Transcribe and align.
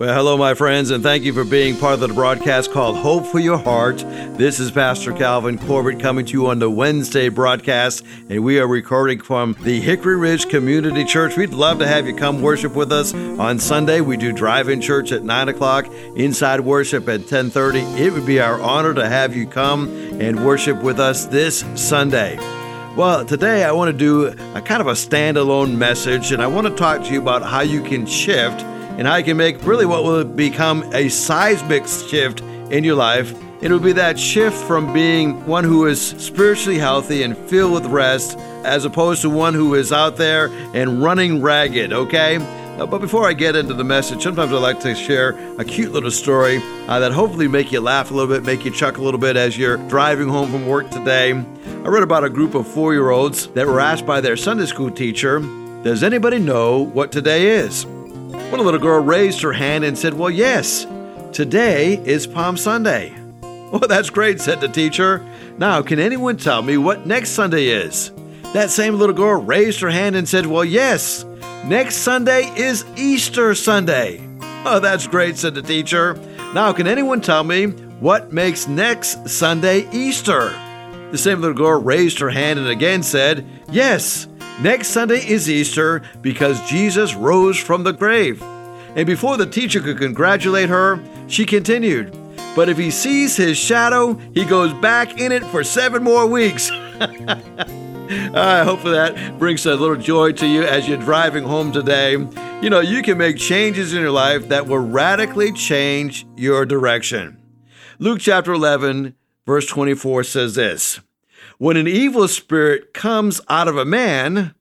Well, 0.00 0.14
hello, 0.14 0.38
my 0.38 0.54
friends, 0.54 0.90
and 0.90 1.02
thank 1.02 1.24
you 1.24 1.34
for 1.34 1.44
being 1.44 1.76
part 1.76 1.92
of 1.92 2.00
the 2.00 2.08
broadcast 2.08 2.72
called 2.72 2.96
Hope 2.96 3.26
for 3.26 3.38
Your 3.38 3.58
Heart. 3.58 3.98
This 4.38 4.58
is 4.58 4.70
Pastor 4.70 5.12
Calvin 5.12 5.58
Corbitt 5.58 6.00
coming 6.00 6.24
to 6.24 6.32
you 6.32 6.46
on 6.46 6.58
the 6.58 6.70
Wednesday 6.70 7.28
broadcast, 7.28 8.02
and 8.30 8.42
we 8.42 8.58
are 8.58 8.66
recording 8.66 9.20
from 9.20 9.54
the 9.60 9.78
Hickory 9.78 10.16
Ridge 10.16 10.48
Community 10.48 11.04
Church. 11.04 11.36
We'd 11.36 11.52
love 11.52 11.80
to 11.80 11.86
have 11.86 12.06
you 12.06 12.16
come 12.16 12.40
worship 12.40 12.74
with 12.74 12.92
us 12.92 13.12
on 13.12 13.58
Sunday. 13.58 14.00
We 14.00 14.16
do 14.16 14.32
drive-in 14.32 14.80
church 14.80 15.12
at 15.12 15.22
9 15.22 15.50
o'clock, 15.50 15.86
inside 16.16 16.60
worship 16.60 17.06
at 17.06 17.20
10.30. 17.20 17.98
It 17.98 18.10
would 18.14 18.24
be 18.24 18.40
our 18.40 18.58
honor 18.58 18.94
to 18.94 19.06
have 19.06 19.36
you 19.36 19.46
come 19.46 19.90
and 20.18 20.46
worship 20.46 20.82
with 20.82 20.98
us 20.98 21.26
this 21.26 21.62
Sunday. 21.74 22.38
Well, 22.96 23.26
today 23.26 23.64
I 23.64 23.72
want 23.72 23.90
to 23.90 23.98
do 23.98 24.28
a 24.54 24.62
kind 24.62 24.80
of 24.80 24.86
a 24.86 24.92
standalone 24.92 25.76
message, 25.76 26.32
and 26.32 26.42
I 26.42 26.46
want 26.46 26.66
to 26.68 26.74
talk 26.74 27.04
to 27.04 27.12
you 27.12 27.20
about 27.20 27.42
how 27.42 27.60
you 27.60 27.82
can 27.82 28.06
shift 28.06 28.64
and 29.00 29.08
you 29.08 29.24
can 29.24 29.38
make 29.38 29.64
really 29.64 29.86
what 29.86 30.04
will 30.04 30.24
become 30.24 30.82
a 30.92 31.08
seismic 31.08 31.86
shift 31.86 32.42
in 32.70 32.84
your 32.84 32.96
life. 32.96 33.34
It 33.62 33.70
will 33.70 33.80
be 33.80 33.94
that 33.94 34.18
shift 34.18 34.62
from 34.64 34.92
being 34.92 35.46
one 35.46 35.64
who 35.64 35.86
is 35.86 35.98
spiritually 36.18 36.78
healthy 36.78 37.22
and 37.22 37.34
filled 37.34 37.72
with 37.72 37.86
rest 37.86 38.36
as 38.62 38.84
opposed 38.84 39.22
to 39.22 39.30
one 39.30 39.54
who 39.54 39.74
is 39.74 39.90
out 39.90 40.16
there 40.16 40.48
and 40.74 41.02
running 41.02 41.40
ragged, 41.40 41.94
okay? 41.94 42.36
Uh, 42.36 42.84
but 42.84 43.00
before 43.00 43.26
I 43.26 43.32
get 43.32 43.56
into 43.56 43.72
the 43.72 43.84
message, 43.84 44.22
sometimes 44.22 44.52
I 44.52 44.56
like 44.56 44.80
to 44.80 44.94
share 44.94 45.30
a 45.58 45.64
cute 45.64 45.92
little 45.92 46.10
story 46.10 46.60
uh, 46.86 47.00
that 47.00 47.12
hopefully 47.12 47.48
make 47.48 47.72
you 47.72 47.80
laugh 47.80 48.10
a 48.10 48.14
little 48.14 48.34
bit, 48.34 48.44
make 48.44 48.66
you 48.66 48.70
chuckle 48.70 49.02
a 49.02 49.06
little 49.06 49.20
bit 49.20 49.34
as 49.34 49.56
you're 49.56 49.78
driving 49.88 50.28
home 50.28 50.50
from 50.50 50.66
work 50.66 50.90
today. 50.90 51.32
I 51.32 51.88
read 51.88 52.02
about 52.02 52.24
a 52.24 52.28
group 52.28 52.54
of 52.54 52.68
four-year-olds 52.68 53.46
that 53.48 53.66
were 53.66 53.80
asked 53.80 54.04
by 54.04 54.20
their 54.20 54.36
Sunday 54.36 54.66
school 54.66 54.90
teacher, 54.90 55.40
"Does 55.84 56.02
anybody 56.02 56.38
know 56.38 56.80
what 56.80 57.12
today 57.12 57.46
is?" 57.46 57.86
One 58.50 58.64
little 58.64 58.80
girl 58.80 59.00
raised 59.00 59.42
her 59.42 59.52
hand 59.52 59.84
and 59.84 59.96
said, 59.96 60.14
Well, 60.14 60.28
yes, 60.28 60.84
today 61.32 62.02
is 62.04 62.26
Palm 62.26 62.56
Sunday. 62.56 63.14
Well, 63.70 63.86
that's 63.86 64.10
great, 64.10 64.40
said 64.40 64.60
the 64.60 64.66
teacher. 64.66 65.24
Now, 65.56 65.80
can 65.80 66.00
anyone 66.00 66.36
tell 66.36 66.60
me 66.60 66.76
what 66.76 67.06
next 67.06 67.30
Sunday 67.30 67.66
is? 67.66 68.10
That 68.52 68.70
same 68.70 68.96
little 68.96 69.14
girl 69.14 69.40
raised 69.40 69.80
her 69.82 69.90
hand 69.90 70.16
and 70.16 70.28
said, 70.28 70.46
Well, 70.46 70.64
yes, 70.64 71.24
next 71.64 71.98
Sunday 71.98 72.52
is 72.56 72.84
Easter 72.96 73.54
Sunday. 73.54 74.26
Oh, 74.62 74.78
that's 74.78 75.06
great, 75.06 75.38
said 75.38 75.54
the 75.54 75.62
teacher. 75.62 76.14
Now, 76.52 76.72
can 76.74 76.86
anyone 76.86 77.20
tell 77.22 77.44
me 77.44 77.66
what 78.00 78.30
makes 78.32 78.66
next 78.68 79.26
Sunday 79.26 79.88
Easter? 79.90 80.50
The 81.12 81.16
same 81.16 81.40
little 81.40 81.56
girl 81.56 81.80
raised 81.80 82.18
her 82.18 82.28
hand 82.28 82.58
and 82.58 82.68
again 82.68 83.02
said, 83.02 83.46
Yes, 83.70 84.26
Next 84.62 84.88
Sunday 84.88 85.26
is 85.26 85.48
Easter 85.48 86.02
because 86.20 86.60
Jesus 86.68 87.14
rose 87.14 87.58
from 87.58 87.82
the 87.82 87.94
grave. 87.94 88.42
And 88.94 89.06
before 89.06 89.38
the 89.38 89.46
teacher 89.46 89.80
could 89.80 89.96
congratulate 89.96 90.68
her, 90.68 91.02
she 91.28 91.46
continued, 91.46 92.12
But 92.54 92.68
if 92.68 92.76
he 92.76 92.90
sees 92.90 93.38
his 93.38 93.56
shadow, 93.56 94.14
he 94.34 94.44
goes 94.44 94.74
back 94.74 95.18
in 95.18 95.32
it 95.32 95.44
for 95.44 95.64
seven 95.64 96.02
more 96.02 96.26
weeks. 96.26 96.70
I 96.70 98.62
hope 98.64 98.82
that 98.82 99.38
brings 99.38 99.64
a 99.64 99.76
little 99.76 99.96
joy 99.96 100.32
to 100.32 100.46
you 100.46 100.64
as 100.64 100.86
you're 100.86 100.98
driving 100.98 101.44
home 101.44 101.72
today. 101.72 102.12
You 102.60 102.68
know, 102.68 102.80
you 102.80 103.02
can 103.02 103.16
make 103.16 103.38
changes 103.38 103.94
in 103.94 104.00
your 104.02 104.10
life 104.10 104.48
that 104.48 104.66
will 104.66 104.78
radically 104.78 105.52
change 105.52 106.26
your 106.36 106.66
direction. 106.66 107.40
Luke 107.98 108.20
chapter 108.20 108.52
11, 108.52 109.14
verse 109.46 109.66
24 109.66 110.24
says 110.24 110.54
this 110.54 111.00
when 111.60 111.76
an 111.76 111.86
evil 111.86 112.26
spirit 112.26 112.94
comes 112.94 113.38
out 113.50 113.68
of 113.68 113.76
a 113.76 113.84
man, 113.84 114.54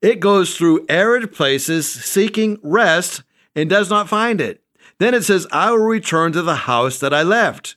it 0.00 0.20
goes 0.20 0.56
through 0.56 0.86
arid 0.88 1.32
places 1.32 1.90
seeking 1.90 2.60
rest 2.62 3.24
and 3.56 3.68
does 3.68 3.90
not 3.90 4.08
find 4.08 4.40
it. 4.40 4.62
Then 5.00 5.14
it 5.14 5.24
says, 5.24 5.48
I 5.50 5.72
will 5.72 5.78
return 5.78 6.30
to 6.30 6.42
the 6.42 6.54
house 6.54 7.00
that 7.00 7.12
I 7.12 7.24
left. 7.24 7.74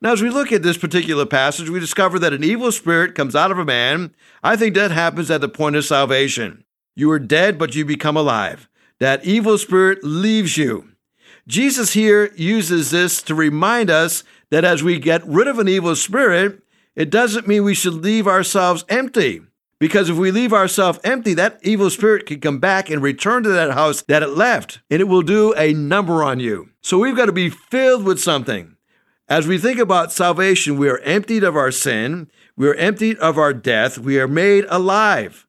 Now, 0.00 0.14
as 0.14 0.22
we 0.22 0.30
look 0.30 0.52
at 0.52 0.62
this 0.62 0.78
particular 0.78 1.26
passage, 1.26 1.68
we 1.68 1.78
discover 1.78 2.18
that 2.20 2.32
an 2.32 2.42
evil 2.42 2.72
spirit 2.72 3.14
comes 3.14 3.36
out 3.36 3.50
of 3.50 3.58
a 3.58 3.64
man. 3.64 4.14
I 4.42 4.56
think 4.56 4.74
that 4.74 4.90
happens 4.90 5.30
at 5.30 5.42
the 5.42 5.48
point 5.50 5.76
of 5.76 5.84
salvation. 5.84 6.64
You 6.96 7.10
are 7.10 7.18
dead, 7.18 7.58
but 7.58 7.74
you 7.74 7.84
become 7.84 8.16
alive. 8.16 8.70
That 9.00 9.26
evil 9.26 9.58
spirit 9.58 10.02
leaves 10.02 10.56
you. 10.56 10.92
Jesus 11.46 11.92
here 11.92 12.32
uses 12.36 12.90
this 12.90 13.20
to 13.20 13.34
remind 13.34 13.90
us 13.90 14.24
that 14.48 14.64
as 14.64 14.82
we 14.82 14.98
get 14.98 15.26
rid 15.26 15.46
of 15.46 15.58
an 15.58 15.68
evil 15.68 15.94
spirit, 15.94 16.62
it 16.96 17.10
doesn't 17.10 17.48
mean 17.48 17.64
we 17.64 17.74
should 17.74 17.94
leave 17.94 18.26
ourselves 18.26 18.84
empty. 18.88 19.42
Because 19.80 20.08
if 20.08 20.16
we 20.16 20.30
leave 20.30 20.52
ourselves 20.52 21.00
empty, 21.04 21.34
that 21.34 21.58
evil 21.62 21.90
spirit 21.90 22.26
can 22.26 22.40
come 22.40 22.58
back 22.58 22.88
and 22.88 23.02
return 23.02 23.42
to 23.42 23.48
that 23.50 23.72
house 23.72 24.02
that 24.02 24.22
it 24.22 24.28
left, 24.28 24.80
and 24.90 25.00
it 25.00 25.08
will 25.08 25.22
do 25.22 25.52
a 25.54 25.74
number 25.74 26.22
on 26.22 26.40
you. 26.40 26.70
So 26.80 26.98
we've 26.98 27.16
got 27.16 27.26
to 27.26 27.32
be 27.32 27.50
filled 27.50 28.04
with 28.04 28.20
something. 28.20 28.76
As 29.28 29.46
we 29.46 29.58
think 29.58 29.78
about 29.78 30.12
salvation, 30.12 30.78
we 30.78 30.88
are 30.88 30.98
emptied 30.98 31.44
of 31.44 31.56
our 31.56 31.70
sin, 31.70 32.30
we 32.56 32.68
are 32.68 32.74
emptied 32.74 33.18
of 33.18 33.36
our 33.36 33.52
death, 33.52 33.98
we 33.98 34.20
are 34.20 34.28
made 34.28 34.64
alive. 34.68 35.46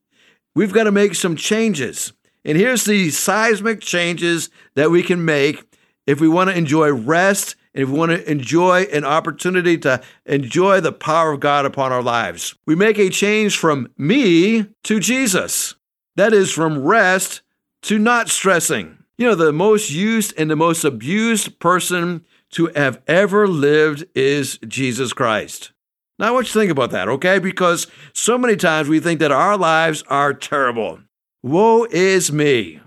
We've 0.55 0.73
got 0.73 0.85
to 0.85 0.91
make 0.91 1.15
some 1.15 1.35
changes. 1.35 2.13
And 2.43 2.57
here's 2.57 2.85
the 2.85 3.11
seismic 3.11 3.81
changes 3.81 4.49
that 4.75 4.91
we 4.91 5.03
can 5.03 5.23
make 5.23 5.63
if 6.07 6.21
we 6.21 6.27
want 6.27 6.49
to 6.49 6.57
enjoy 6.57 6.91
rest 6.93 7.55
and 7.75 7.83
if 7.83 7.89
we 7.89 7.99
want 7.99 8.11
to 8.11 8.31
enjoy 8.31 8.83
an 8.83 9.03
opportunity 9.03 9.77
to 9.79 10.01
enjoy 10.25 10.79
the 10.79 10.93
power 10.93 11.33
of 11.33 11.41
God 11.41 11.65
upon 11.65 11.91
our 11.91 12.01
lives, 12.01 12.55
we 12.65 12.73
make 12.73 12.97
a 12.97 13.09
change 13.09 13.57
from 13.57 13.89
me 13.97 14.65
to 14.85 14.99
Jesus. 15.01 15.75
That 16.15 16.31
is 16.31 16.51
from 16.51 16.83
rest 16.83 17.41
to 17.83 17.99
not 17.99 18.29
stressing. 18.29 18.97
You 19.17 19.27
know, 19.27 19.35
the 19.35 19.51
most 19.51 19.91
used 19.91 20.33
and 20.37 20.49
the 20.49 20.55
most 20.55 20.85
abused 20.85 21.59
person 21.59 22.23
to 22.51 22.67
have 22.75 23.01
ever 23.07 23.45
lived 23.45 24.05
is 24.15 24.57
Jesus 24.65 25.11
Christ. 25.11 25.73
Now, 26.17 26.29
I 26.29 26.31
want 26.31 26.47
you 26.47 26.53
to 26.53 26.59
think 26.59 26.71
about 26.71 26.91
that, 26.91 27.09
okay? 27.09 27.39
Because 27.39 27.87
so 28.13 28.37
many 28.37 28.55
times 28.55 28.87
we 28.87 29.01
think 29.01 29.19
that 29.19 29.33
our 29.33 29.57
lives 29.57 30.01
are 30.07 30.33
terrible. 30.33 30.99
Woe 31.43 31.85
is 31.91 32.31
me. 32.31 32.79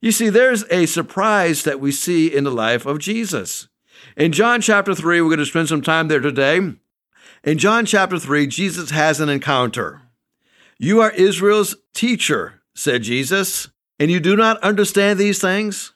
You 0.00 0.10
see, 0.10 0.30
there's 0.30 0.64
a 0.70 0.86
surprise 0.86 1.64
that 1.64 1.80
we 1.80 1.92
see 1.92 2.34
in 2.34 2.44
the 2.44 2.50
life 2.50 2.86
of 2.86 2.98
Jesus. 2.98 3.68
In 4.16 4.32
John 4.32 4.60
chapter 4.60 4.94
3, 4.94 5.20
we're 5.20 5.28
going 5.28 5.38
to 5.38 5.46
spend 5.46 5.68
some 5.68 5.82
time 5.82 6.08
there 6.08 6.20
today. 6.20 6.74
In 7.44 7.58
John 7.58 7.86
chapter 7.86 8.18
3, 8.18 8.46
Jesus 8.46 8.90
has 8.90 9.20
an 9.20 9.28
encounter. 9.28 10.02
You 10.78 11.00
are 11.00 11.10
Israel's 11.12 11.76
teacher, 11.94 12.62
said 12.74 13.02
Jesus, 13.02 13.68
and 13.98 14.10
you 14.10 14.20
do 14.20 14.36
not 14.36 14.62
understand 14.62 15.18
these 15.18 15.40
things? 15.40 15.92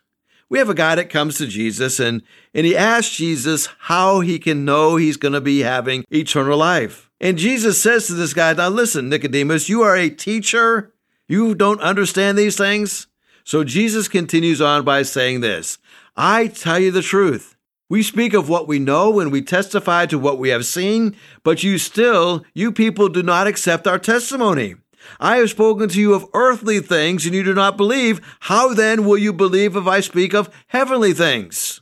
We 0.48 0.58
have 0.58 0.68
a 0.68 0.74
guy 0.74 0.94
that 0.94 1.10
comes 1.10 1.38
to 1.38 1.46
Jesus 1.46 1.98
and, 1.98 2.22
and 2.54 2.64
he 2.64 2.76
asks 2.76 3.16
Jesus 3.16 3.68
how 3.80 4.20
he 4.20 4.38
can 4.38 4.64
know 4.64 4.94
he's 4.94 5.16
going 5.16 5.32
to 5.32 5.40
be 5.40 5.60
having 5.60 6.04
eternal 6.10 6.56
life. 6.56 7.10
And 7.20 7.36
Jesus 7.36 7.82
says 7.82 8.06
to 8.06 8.14
this 8.14 8.32
guy, 8.32 8.52
Now 8.52 8.68
listen, 8.68 9.08
Nicodemus, 9.08 9.68
you 9.68 9.82
are 9.82 9.96
a 9.96 10.08
teacher. 10.08 10.92
You 11.26 11.56
don't 11.56 11.80
understand 11.80 12.38
these 12.38 12.56
things. 12.56 13.08
So 13.42 13.64
Jesus 13.64 14.06
continues 14.06 14.60
on 14.60 14.84
by 14.84 15.02
saying 15.02 15.40
this 15.40 15.78
I 16.16 16.46
tell 16.46 16.78
you 16.78 16.92
the 16.92 17.02
truth. 17.02 17.55
We 17.88 18.02
speak 18.02 18.34
of 18.34 18.48
what 18.48 18.66
we 18.66 18.80
know 18.80 19.20
and 19.20 19.30
we 19.30 19.42
testify 19.42 20.06
to 20.06 20.18
what 20.18 20.38
we 20.38 20.48
have 20.48 20.66
seen, 20.66 21.14
but 21.44 21.62
you 21.62 21.78
still, 21.78 22.44
you 22.52 22.72
people 22.72 23.08
do 23.08 23.22
not 23.22 23.46
accept 23.46 23.86
our 23.86 23.98
testimony. 23.98 24.74
I 25.20 25.36
have 25.36 25.50
spoken 25.50 25.88
to 25.90 26.00
you 26.00 26.12
of 26.12 26.26
earthly 26.34 26.80
things 26.80 27.26
and 27.26 27.34
you 27.34 27.44
do 27.44 27.54
not 27.54 27.76
believe. 27.76 28.20
How 28.40 28.74
then 28.74 29.04
will 29.04 29.18
you 29.18 29.32
believe 29.32 29.76
if 29.76 29.86
I 29.86 30.00
speak 30.00 30.34
of 30.34 30.50
heavenly 30.68 31.12
things? 31.12 31.80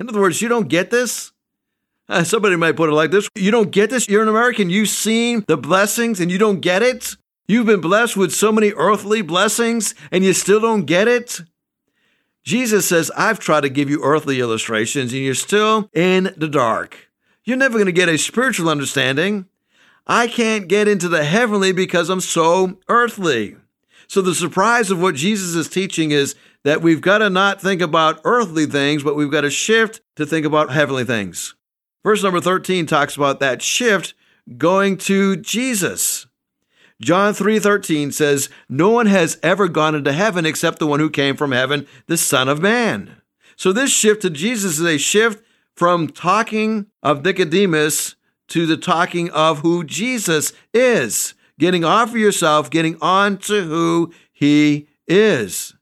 In 0.00 0.08
other 0.08 0.20
words, 0.20 0.40
you 0.40 0.48
don't 0.48 0.68
get 0.68 0.90
this? 0.90 1.32
Uh, 2.08 2.24
somebody 2.24 2.56
might 2.56 2.76
put 2.76 2.88
it 2.88 2.92
like 2.92 3.10
this 3.10 3.28
You 3.34 3.50
don't 3.50 3.72
get 3.72 3.90
this? 3.90 4.08
You're 4.08 4.22
an 4.22 4.28
American. 4.28 4.70
You've 4.70 4.88
seen 4.88 5.44
the 5.48 5.56
blessings 5.56 6.18
and 6.18 6.30
you 6.30 6.38
don't 6.38 6.60
get 6.60 6.82
it? 6.82 7.16
You've 7.46 7.66
been 7.66 7.80
blessed 7.80 8.16
with 8.16 8.32
so 8.32 8.50
many 8.52 8.72
earthly 8.72 9.22
blessings 9.22 9.94
and 10.10 10.24
you 10.24 10.32
still 10.32 10.60
don't 10.60 10.86
get 10.86 11.08
it? 11.08 11.40
Jesus 12.46 12.88
says, 12.88 13.10
I've 13.16 13.40
tried 13.40 13.62
to 13.62 13.68
give 13.68 13.90
you 13.90 14.00
earthly 14.04 14.38
illustrations 14.38 15.12
and 15.12 15.20
you're 15.20 15.34
still 15.34 15.90
in 15.92 16.32
the 16.36 16.46
dark. 16.48 17.10
You're 17.44 17.56
never 17.56 17.74
going 17.74 17.86
to 17.86 17.92
get 17.92 18.08
a 18.08 18.16
spiritual 18.16 18.68
understanding. 18.68 19.46
I 20.06 20.28
can't 20.28 20.68
get 20.68 20.86
into 20.86 21.08
the 21.08 21.24
heavenly 21.24 21.72
because 21.72 22.08
I'm 22.08 22.20
so 22.20 22.78
earthly. 22.88 23.56
So 24.06 24.22
the 24.22 24.32
surprise 24.32 24.92
of 24.92 25.02
what 25.02 25.16
Jesus 25.16 25.56
is 25.56 25.68
teaching 25.68 26.12
is 26.12 26.36
that 26.62 26.82
we've 26.82 27.00
got 27.00 27.18
to 27.18 27.28
not 27.28 27.60
think 27.60 27.82
about 27.82 28.20
earthly 28.22 28.66
things, 28.66 29.02
but 29.02 29.16
we've 29.16 29.30
got 29.30 29.40
to 29.40 29.50
shift 29.50 30.00
to 30.14 30.24
think 30.24 30.46
about 30.46 30.70
heavenly 30.70 31.04
things. 31.04 31.56
Verse 32.04 32.22
number 32.22 32.40
13 32.40 32.86
talks 32.86 33.16
about 33.16 33.40
that 33.40 33.60
shift 33.60 34.14
going 34.56 34.96
to 34.98 35.36
Jesus. 35.36 36.25
John 37.00 37.34
3:13 37.34 38.10
says, 38.10 38.48
"No 38.68 38.88
one 38.88 39.06
has 39.06 39.38
ever 39.42 39.68
gone 39.68 39.94
into 39.94 40.12
heaven 40.12 40.46
except 40.46 40.78
the 40.78 40.86
one 40.86 41.00
who 41.00 41.10
came 41.10 41.36
from 41.36 41.52
heaven, 41.52 41.86
the 42.06 42.16
Son 42.16 42.48
of 42.48 42.62
Man." 42.62 43.16
So 43.56 43.72
this 43.72 43.90
shift 43.90 44.22
to 44.22 44.30
Jesus 44.30 44.78
is 44.78 44.86
a 44.86 44.98
shift 44.98 45.44
from 45.74 46.08
talking 46.08 46.86
of 47.02 47.24
Nicodemus 47.24 48.14
to 48.48 48.66
the 48.66 48.76
talking 48.76 49.30
of 49.30 49.60
who 49.60 49.84
Jesus 49.84 50.52
is. 50.72 51.34
Getting 51.58 51.84
off 51.84 52.10
of 52.10 52.16
yourself, 52.16 52.70
getting 52.70 52.96
on 53.00 53.38
to 53.38 53.62
who 53.62 54.12
he 54.32 54.88
is. 55.06 55.74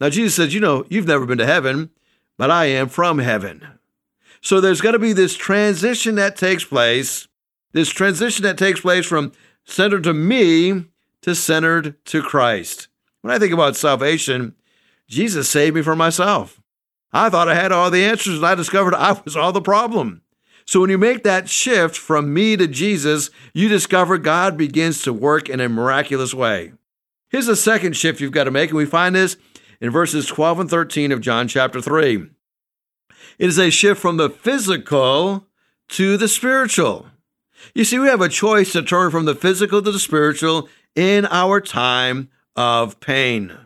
Now 0.00 0.08
Jesus 0.08 0.34
says, 0.34 0.54
"You 0.54 0.60
know, 0.60 0.84
you've 0.88 1.06
never 1.06 1.26
been 1.26 1.38
to 1.38 1.46
heaven, 1.46 1.90
but 2.36 2.50
I 2.50 2.66
am 2.66 2.88
from 2.88 3.18
heaven. 3.18 3.66
So 4.40 4.60
there's 4.60 4.80
going 4.80 4.92
to 4.92 5.00
be 5.00 5.12
this 5.12 5.34
transition 5.34 6.14
that 6.14 6.36
takes 6.36 6.64
place, 6.64 7.26
this 7.72 7.88
transition 7.88 8.44
that 8.44 8.56
takes 8.56 8.80
place 8.80 9.06
from 9.06 9.32
centered 9.68 10.02
to 10.04 10.14
me 10.14 10.86
to 11.22 11.34
centered 11.34 12.02
to 12.06 12.22
Christ. 12.22 12.88
When 13.20 13.32
I 13.32 13.38
think 13.38 13.52
about 13.52 13.76
salvation, 13.76 14.54
Jesus 15.06 15.48
saved 15.48 15.76
me 15.76 15.82
from 15.82 15.98
myself. 15.98 16.60
I 17.12 17.28
thought 17.30 17.48
I 17.48 17.54
had 17.54 17.72
all 17.72 17.90
the 17.90 18.04
answers, 18.04 18.36
and 18.36 18.46
I 18.46 18.54
discovered 18.54 18.94
I 18.94 19.20
was 19.24 19.36
all 19.36 19.52
the 19.52 19.60
problem. 19.60 20.22
So 20.64 20.80
when 20.80 20.90
you 20.90 20.98
make 20.98 21.22
that 21.22 21.48
shift 21.48 21.96
from 21.96 22.34
me 22.34 22.56
to 22.56 22.66
Jesus, 22.66 23.30
you 23.54 23.68
discover 23.68 24.18
God 24.18 24.56
begins 24.56 25.02
to 25.02 25.12
work 25.12 25.48
in 25.48 25.60
a 25.60 25.68
miraculous 25.68 26.34
way. 26.34 26.72
Here's 27.30 27.48
a 27.48 27.56
second 27.56 27.94
shift 27.94 28.20
you've 28.20 28.32
got 28.32 28.44
to 28.44 28.50
make, 28.50 28.70
and 28.70 28.76
we 28.76 28.86
find 28.86 29.14
this 29.14 29.36
in 29.80 29.90
verses 29.90 30.26
12 30.26 30.60
and 30.60 30.70
13 30.70 31.12
of 31.12 31.20
John 31.20 31.48
chapter 31.48 31.80
3. 31.80 32.26
It 33.38 33.48
is 33.48 33.58
a 33.58 33.70
shift 33.70 34.00
from 34.00 34.16
the 34.16 34.28
physical 34.28 35.46
to 35.90 36.16
the 36.16 36.28
spiritual. 36.28 37.06
You 37.74 37.84
see, 37.84 37.98
we 37.98 38.08
have 38.08 38.20
a 38.20 38.28
choice 38.28 38.72
to 38.72 38.82
turn 38.82 39.10
from 39.10 39.24
the 39.24 39.34
physical 39.34 39.82
to 39.82 39.92
the 39.92 39.98
spiritual 39.98 40.68
in 40.94 41.26
our 41.26 41.60
time 41.60 42.30
of 42.56 43.00
pain. 43.00 43.56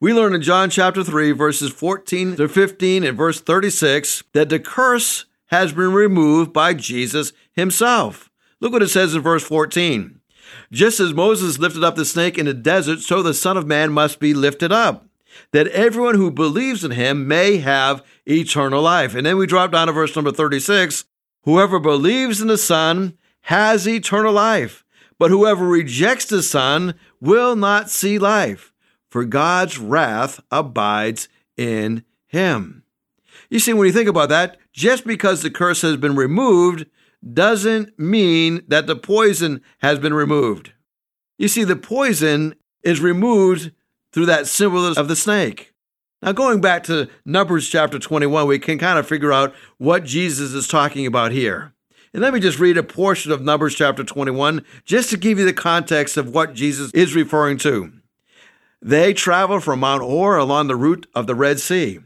We 0.00 0.14
learn 0.14 0.34
in 0.34 0.42
John 0.42 0.70
chapter 0.70 1.04
3, 1.04 1.32
verses 1.32 1.70
14 1.72 2.36
to 2.36 2.48
15 2.48 3.04
and 3.04 3.16
verse 3.16 3.40
36 3.40 4.24
that 4.32 4.48
the 4.48 4.58
curse 4.58 5.26
has 5.46 5.72
been 5.72 5.92
removed 5.92 6.52
by 6.52 6.74
Jesus 6.74 7.32
himself. 7.52 8.30
Look 8.60 8.72
what 8.72 8.82
it 8.82 8.88
says 8.88 9.14
in 9.14 9.20
verse 9.20 9.42
14. 9.42 10.20
Just 10.72 11.00
as 11.00 11.12
Moses 11.12 11.58
lifted 11.58 11.84
up 11.84 11.96
the 11.96 12.04
snake 12.04 12.38
in 12.38 12.46
the 12.46 12.54
desert, 12.54 13.00
so 13.00 13.22
the 13.22 13.34
Son 13.34 13.56
of 13.56 13.66
Man 13.66 13.92
must 13.92 14.20
be 14.20 14.34
lifted 14.34 14.72
up, 14.72 15.06
that 15.52 15.68
everyone 15.68 16.14
who 16.14 16.30
believes 16.30 16.84
in 16.84 16.92
him 16.92 17.28
may 17.28 17.58
have 17.58 18.04
eternal 18.26 18.82
life. 18.82 19.14
And 19.14 19.26
then 19.26 19.36
we 19.36 19.46
drop 19.46 19.72
down 19.72 19.86
to 19.86 19.92
verse 19.92 20.14
number 20.14 20.32
36 20.32 21.04
Whoever 21.42 21.78
believes 21.78 22.40
in 22.40 22.48
the 22.48 22.58
Son 22.58 23.16
has 23.42 23.88
eternal 23.88 24.32
life, 24.32 24.84
but 25.18 25.30
whoever 25.30 25.66
rejects 25.66 26.26
the 26.26 26.42
Son 26.42 26.94
will 27.20 27.56
not 27.56 27.90
see 27.90 28.18
life, 28.18 28.72
for 29.08 29.24
God's 29.24 29.78
wrath 29.78 30.40
abides 30.50 31.28
in 31.56 32.04
him. 32.26 32.84
You 33.48 33.58
see, 33.58 33.72
when 33.72 33.86
you 33.86 33.92
think 33.92 34.08
about 34.08 34.28
that, 34.28 34.58
just 34.72 35.06
because 35.06 35.42
the 35.42 35.50
curse 35.50 35.82
has 35.82 35.96
been 35.96 36.14
removed 36.14 36.86
doesn't 37.32 37.98
mean 37.98 38.62
that 38.68 38.86
the 38.86 38.96
poison 38.96 39.60
has 39.78 39.98
been 39.98 40.14
removed. 40.14 40.72
You 41.38 41.48
see, 41.48 41.64
the 41.64 41.76
poison 41.76 42.54
is 42.82 43.00
removed 43.00 43.72
through 44.12 44.26
that 44.26 44.46
symbol 44.46 44.86
of 44.86 45.08
the 45.08 45.16
snake. 45.16 45.69
Now, 46.22 46.32
going 46.32 46.60
back 46.60 46.82
to 46.84 47.08
Numbers 47.24 47.68
chapter 47.68 47.98
21, 47.98 48.46
we 48.46 48.58
can 48.58 48.78
kind 48.78 48.98
of 48.98 49.08
figure 49.08 49.32
out 49.32 49.54
what 49.78 50.04
Jesus 50.04 50.52
is 50.52 50.68
talking 50.68 51.06
about 51.06 51.32
here. 51.32 51.72
And 52.12 52.22
let 52.22 52.34
me 52.34 52.40
just 52.40 52.58
read 52.58 52.76
a 52.76 52.82
portion 52.82 53.32
of 53.32 53.40
Numbers 53.40 53.74
chapter 53.74 54.04
21 54.04 54.62
just 54.84 55.08
to 55.10 55.16
give 55.16 55.38
you 55.38 55.46
the 55.46 55.54
context 55.54 56.18
of 56.18 56.34
what 56.34 56.52
Jesus 56.52 56.90
is 56.92 57.14
referring 57.14 57.56
to. 57.58 57.92
They 58.82 59.14
traveled 59.14 59.64
from 59.64 59.80
Mount 59.80 60.02
Hor 60.02 60.36
along 60.36 60.68
the 60.68 60.76
route 60.76 61.06
of 61.14 61.26
the 61.26 61.34
Red 61.34 61.58
Sea 61.58 62.00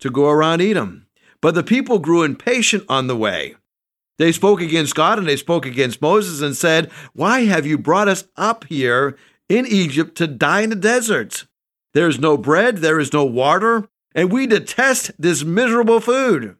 to 0.00 0.10
go 0.10 0.28
around 0.28 0.60
Edom. 0.60 1.06
But 1.40 1.54
the 1.54 1.62
people 1.62 2.00
grew 2.00 2.24
impatient 2.24 2.84
on 2.88 3.06
the 3.06 3.16
way. 3.16 3.54
They 4.18 4.32
spoke 4.32 4.60
against 4.60 4.96
God 4.96 5.18
and 5.18 5.28
they 5.28 5.36
spoke 5.36 5.64
against 5.64 6.02
Moses 6.02 6.40
and 6.40 6.56
said, 6.56 6.90
Why 7.12 7.44
have 7.44 7.66
you 7.66 7.78
brought 7.78 8.08
us 8.08 8.24
up 8.36 8.64
here 8.64 9.16
in 9.48 9.64
Egypt 9.66 10.16
to 10.16 10.26
die 10.26 10.62
in 10.62 10.70
the 10.70 10.76
desert? 10.76 11.46
There 11.92 12.08
is 12.08 12.18
no 12.18 12.36
bread, 12.36 12.78
there 12.78 13.00
is 13.00 13.12
no 13.12 13.24
water, 13.24 13.88
and 14.14 14.32
we 14.32 14.46
detest 14.46 15.10
this 15.18 15.44
miserable 15.44 16.00
food. 16.00 16.56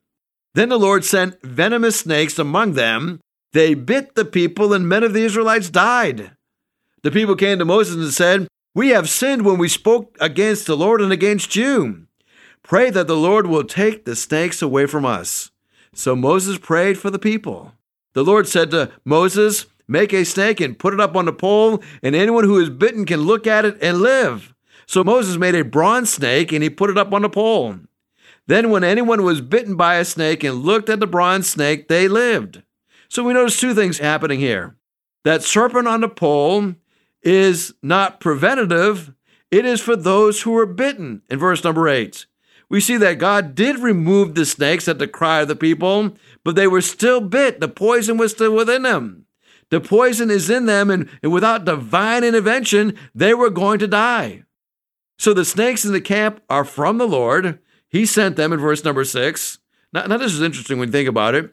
Then 0.54 0.68
the 0.68 0.78
Lord 0.78 1.04
sent 1.04 1.40
venomous 1.42 2.00
snakes 2.00 2.38
among 2.38 2.72
them. 2.72 3.20
They 3.52 3.74
bit 3.74 4.14
the 4.14 4.24
people, 4.24 4.72
and 4.72 4.88
many 4.88 5.06
of 5.06 5.12
the 5.12 5.22
Israelites 5.22 5.70
died. 5.70 6.32
The 7.02 7.10
people 7.10 7.36
came 7.36 7.58
to 7.58 7.64
Moses 7.64 7.96
and 7.96 8.12
said, 8.12 8.48
We 8.74 8.88
have 8.90 9.08
sinned 9.08 9.44
when 9.44 9.58
we 9.58 9.68
spoke 9.68 10.16
against 10.20 10.66
the 10.66 10.76
Lord 10.76 11.00
and 11.00 11.12
against 11.12 11.56
you. 11.56 12.06
Pray 12.62 12.90
that 12.90 13.06
the 13.06 13.16
Lord 13.16 13.46
will 13.46 13.64
take 13.64 14.04
the 14.04 14.16
snakes 14.16 14.60
away 14.60 14.86
from 14.86 15.04
us. 15.04 15.50
So 15.94 16.14
Moses 16.14 16.58
prayed 16.58 16.98
for 16.98 17.10
the 17.10 17.18
people. 17.18 17.72
The 18.12 18.24
Lord 18.24 18.48
said 18.48 18.70
to 18.72 18.90
Moses, 19.04 19.66
Make 19.88 20.12
a 20.12 20.24
snake 20.24 20.60
and 20.60 20.78
put 20.78 20.94
it 20.94 21.00
up 21.00 21.16
on 21.16 21.26
a 21.26 21.32
pole, 21.32 21.82
and 22.02 22.14
anyone 22.14 22.44
who 22.44 22.60
is 22.60 22.70
bitten 22.70 23.04
can 23.06 23.22
look 23.22 23.46
at 23.46 23.64
it 23.64 23.76
and 23.82 24.00
live. 24.00 24.54
So 24.90 25.04
Moses 25.04 25.36
made 25.36 25.54
a 25.54 25.62
bronze 25.62 26.12
snake 26.12 26.50
and 26.50 26.64
he 26.64 26.68
put 26.68 26.90
it 26.90 26.98
up 26.98 27.12
on 27.12 27.24
a 27.24 27.28
pole. 27.28 27.76
Then, 28.48 28.70
when 28.70 28.82
anyone 28.82 29.22
was 29.22 29.40
bitten 29.40 29.76
by 29.76 29.94
a 29.94 30.04
snake 30.04 30.42
and 30.42 30.64
looked 30.64 30.88
at 30.88 30.98
the 30.98 31.06
bronze 31.06 31.48
snake, 31.48 31.86
they 31.86 32.08
lived. 32.08 32.64
So 33.08 33.22
we 33.22 33.32
notice 33.32 33.60
two 33.60 33.72
things 33.72 33.98
happening 33.98 34.40
here. 34.40 34.74
That 35.22 35.44
serpent 35.44 35.86
on 35.86 36.00
the 36.00 36.08
pole 36.08 36.74
is 37.22 37.72
not 37.84 38.18
preventative, 38.18 39.14
it 39.52 39.64
is 39.64 39.80
for 39.80 39.94
those 39.94 40.42
who 40.42 40.58
are 40.58 40.66
bitten 40.66 41.22
in 41.30 41.38
verse 41.38 41.62
number 41.62 41.86
eight. 41.86 42.26
We 42.68 42.80
see 42.80 42.96
that 42.96 43.20
God 43.20 43.54
did 43.54 43.78
remove 43.78 44.34
the 44.34 44.44
snakes 44.44 44.88
at 44.88 44.98
the 44.98 45.06
cry 45.06 45.42
of 45.42 45.46
the 45.46 45.54
people, 45.54 46.16
but 46.42 46.56
they 46.56 46.66
were 46.66 46.80
still 46.80 47.20
bit. 47.20 47.60
The 47.60 47.68
poison 47.68 48.16
was 48.16 48.32
still 48.32 48.56
within 48.56 48.82
them. 48.82 49.26
The 49.68 49.80
poison 49.80 50.32
is 50.32 50.50
in 50.50 50.66
them, 50.66 50.90
and, 50.90 51.08
and 51.22 51.30
without 51.30 51.64
divine 51.64 52.24
intervention, 52.24 52.98
they 53.14 53.34
were 53.34 53.50
going 53.50 53.78
to 53.78 53.86
die. 53.86 54.42
So 55.20 55.34
the 55.34 55.44
snakes 55.44 55.84
in 55.84 55.92
the 55.92 56.00
camp 56.00 56.40
are 56.48 56.64
from 56.64 56.96
the 56.96 57.06
Lord. 57.06 57.58
He 57.90 58.06
sent 58.06 58.36
them 58.36 58.54
in 58.54 58.58
verse 58.58 58.82
number 58.86 59.04
six. 59.04 59.58
Now, 59.92 60.06
now, 60.06 60.16
this 60.16 60.32
is 60.32 60.40
interesting 60.40 60.78
when 60.78 60.88
you 60.88 60.92
think 60.92 61.10
about 61.10 61.34
it. 61.34 61.52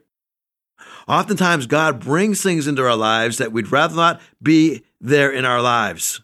Oftentimes, 1.06 1.68
God 1.68 2.00
brings 2.00 2.42
things 2.42 2.66
into 2.66 2.86
our 2.86 2.96
lives 2.96 3.40
that 3.40 3.52
we'd 3.52 3.70
rather 3.70 3.94
not 3.94 4.22
be 4.42 4.86
there 5.02 5.30
in 5.30 5.44
our 5.44 5.62
lives. 5.62 6.22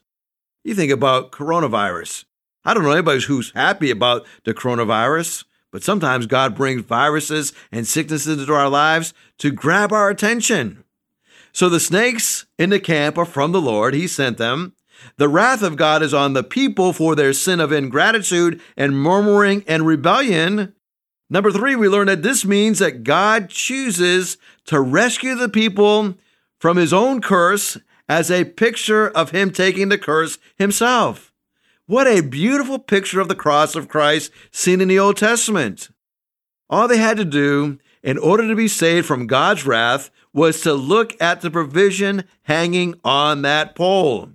You 0.64 0.74
think 0.74 0.90
about 0.90 1.34
coronavirus. 1.34 2.24
I 2.64 2.74
don't 2.74 2.84
know 2.84 2.92
anybody 2.92 3.22
who's 3.22 3.52
happy 3.52 3.92
about 3.92 4.26
the 4.46 4.54
coronavirus, 4.54 5.44
but 5.70 5.84
sometimes 5.84 6.28
God 6.28 6.56
brings 6.56 6.84
viruses 6.84 7.52
and 7.74 7.86
sicknesses 7.86 8.40
into 8.40 8.54
our 8.54 8.70
lives 8.70 9.14
to 9.40 9.52
grab 9.52 9.92
our 9.92 10.10
attention. 10.10 10.86
So 11.52 11.68
the 11.68 11.82
snakes 11.82 12.46
in 12.58 12.70
the 12.70 12.80
camp 12.80 13.18
are 13.18 13.26
from 13.26 13.52
the 13.52 13.62
Lord. 13.62 13.96
He 13.96 14.08
sent 14.08 14.38
them. 14.38 14.76
The 15.18 15.30
wrath 15.30 15.62
of 15.62 15.76
God 15.76 16.02
is 16.02 16.14
on 16.14 16.34
the 16.34 16.44
people 16.44 16.94
for 16.94 17.16
their 17.16 17.34
sin 17.34 17.60
of 17.60 17.72
ingratitude 17.72 18.62
and 18.76 18.98
murmuring 18.98 19.64
and 19.68 19.86
rebellion. 19.86 20.74
Number 21.30 21.52
three, 21.52 21.76
we 21.76 21.88
learn 21.88 22.08
that 22.08 22.24
this 22.24 22.46
means 22.46 22.80
that 22.80 23.04
God 23.04 23.50
chooses 23.50 24.38
to 24.66 24.80
rescue 24.80 25.36
the 25.36 25.50
people 25.50 26.16
from 26.60 26.78
his 26.78 26.94
own 26.94 27.22
curse 27.22 27.78
as 28.08 28.30
a 28.30 28.46
picture 28.46 29.10
of 29.10 29.32
him 29.32 29.52
taking 29.52 29.90
the 29.90 29.98
curse 29.98 30.38
himself. 30.58 31.34
What 31.86 32.08
a 32.08 32.22
beautiful 32.22 32.80
picture 32.80 33.20
of 33.20 33.28
the 33.28 33.36
cross 33.36 33.76
of 33.76 33.90
Christ 33.90 34.32
seen 34.52 34.80
in 34.80 34.88
the 34.88 35.00
Old 35.00 35.18
Testament. 35.18 35.90
All 36.70 36.88
they 36.88 36.98
had 36.98 37.18
to 37.18 37.26
do 37.26 37.80
in 38.02 38.18
order 38.18 38.48
to 38.48 38.56
be 38.56 38.68
saved 38.68 39.06
from 39.06 39.28
God's 39.28 39.66
wrath 39.66 40.10
was 40.34 40.62
to 40.62 40.74
look 40.74 41.20
at 41.22 41.42
the 41.42 41.52
provision 41.52 42.24
hanging 42.44 42.96
on 43.04 43.42
that 43.44 43.76
pole. 43.76 44.30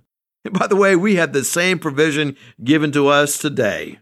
And 0.45 0.53
by 0.59 0.67
the 0.67 0.75
way, 0.75 0.95
we 0.95 1.15
have 1.15 1.33
the 1.33 1.43
same 1.43 1.79
provision 1.79 2.35
given 2.63 2.91
to 2.93 3.07
us 3.07 3.37
today. 3.37 3.99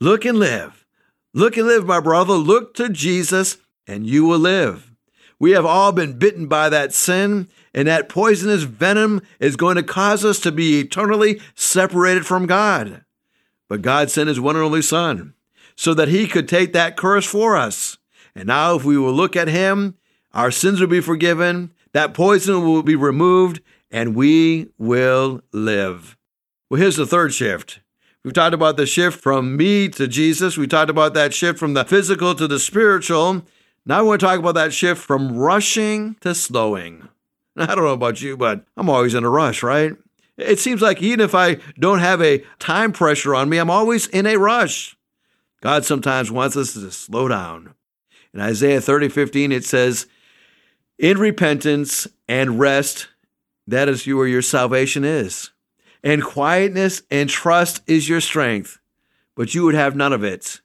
Look 0.00 0.24
and 0.24 0.38
live. 0.38 0.86
Look 1.32 1.56
and 1.56 1.66
live, 1.66 1.86
my 1.86 2.00
brother. 2.00 2.34
Look 2.34 2.74
to 2.74 2.88
Jesus, 2.88 3.58
and 3.86 4.06
you 4.06 4.24
will 4.24 4.38
live. 4.38 4.92
We 5.38 5.50
have 5.50 5.66
all 5.66 5.92
been 5.92 6.18
bitten 6.18 6.46
by 6.46 6.70
that 6.70 6.94
sin, 6.94 7.48
and 7.74 7.86
that 7.86 8.08
poisonous 8.08 8.62
venom 8.62 9.20
is 9.38 9.56
going 9.56 9.76
to 9.76 9.82
cause 9.82 10.24
us 10.24 10.40
to 10.40 10.52
be 10.52 10.80
eternally 10.80 11.40
separated 11.54 12.24
from 12.24 12.46
God. 12.46 13.04
But 13.68 13.82
God 13.82 14.10
sent 14.10 14.28
his 14.28 14.40
one 14.40 14.56
and 14.56 14.64
only 14.64 14.80
Son 14.82 15.34
so 15.76 15.92
that 15.92 16.08
he 16.08 16.26
could 16.26 16.48
take 16.48 16.72
that 16.72 16.96
curse 16.96 17.26
for 17.26 17.56
us. 17.56 17.98
And 18.34 18.46
now, 18.46 18.76
if 18.76 18.84
we 18.84 18.96
will 18.96 19.12
look 19.12 19.36
at 19.36 19.48
him, 19.48 19.96
our 20.32 20.50
sins 20.50 20.80
will 20.80 20.88
be 20.88 21.00
forgiven, 21.00 21.72
that 21.92 22.14
poison 22.14 22.64
will 22.64 22.82
be 22.82 22.96
removed, 22.96 23.60
and 23.90 24.14
we 24.14 24.68
will 24.78 25.42
live. 25.52 26.16
Well, 26.68 26.80
here's 26.80 26.96
the 26.96 27.06
third 27.06 27.32
shift. 27.32 27.80
We've 28.24 28.32
talked 28.34 28.54
about 28.54 28.76
the 28.76 28.86
shift 28.86 29.20
from 29.20 29.56
me 29.56 29.88
to 29.90 30.08
Jesus. 30.08 30.56
We 30.56 30.66
talked 30.66 30.90
about 30.90 31.14
that 31.14 31.32
shift 31.32 31.58
from 31.58 31.74
the 31.74 31.84
physical 31.84 32.34
to 32.34 32.48
the 32.48 32.58
spiritual. 32.58 33.42
Now 33.84 34.02
we 34.02 34.08
want 34.08 34.20
to 34.20 34.26
talk 34.26 34.40
about 34.40 34.56
that 34.56 34.72
shift 34.72 35.00
from 35.00 35.36
rushing 35.36 36.16
to 36.22 36.34
slowing. 36.34 37.08
I 37.56 37.66
don't 37.66 37.84
know 37.84 37.92
about 37.92 38.20
you, 38.20 38.36
but 38.36 38.64
I'm 38.76 38.90
always 38.90 39.14
in 39.14 39.22
a 39.22 39.30
rush, 39.30 39.62
right? 39.62 39.94
It 40.36 40.58
seems 40.58 40.82
like 40.82 41.00
even 41.00 41.20
if 41.20 41.34
I 41.34 41.58
don't 41.78 42.00
have 42.00 42.20
a 42.20 42.44
time 42.58 42.92
pressure 42.92 43.34
on 43.34 43.48
me, 43.48 43.58
I'm 43.58 43.70
always 43.70 44.06
in 44.08 44.26
a 44.26 44.36
rush. 44.36 44.96
God 45.62 45.84
sometimes 45.84 46.30
wants 46.30 46.56
us 46.56 46.74
to 46.74 46.90
slow 46.90 47.28
down. 47.28 47.74
In 48.34 48.40
Isaiah 48.40 48.80
30, 48.80 49.08
15, 49.08 49.52
it 49.52 49.64
says, 49.64 50.06
In 50.98 51.18
repentance 51.18 52.06
and 52.28 52.60
rest 52.60 53.08
that 53.66 53.88
is 53.88 54.06
where 54.06 54.26
your 54.26 54.42
salvation 54.42 55.04
is. 55.04 55.50
And 56.02 56.22
quietness 56.22 57.02
and 57.10 57.28
trust 57.28 57.82
is 57.86 58.08
your 58.08 58.20
strength, 58.20 58.78
but 59.34 59.54
you 59.54 59.64
would 59.64 59.74
have 59.74 59.96
none 59.96 60.12
of 60.12 60.22
it. 60.22 60.60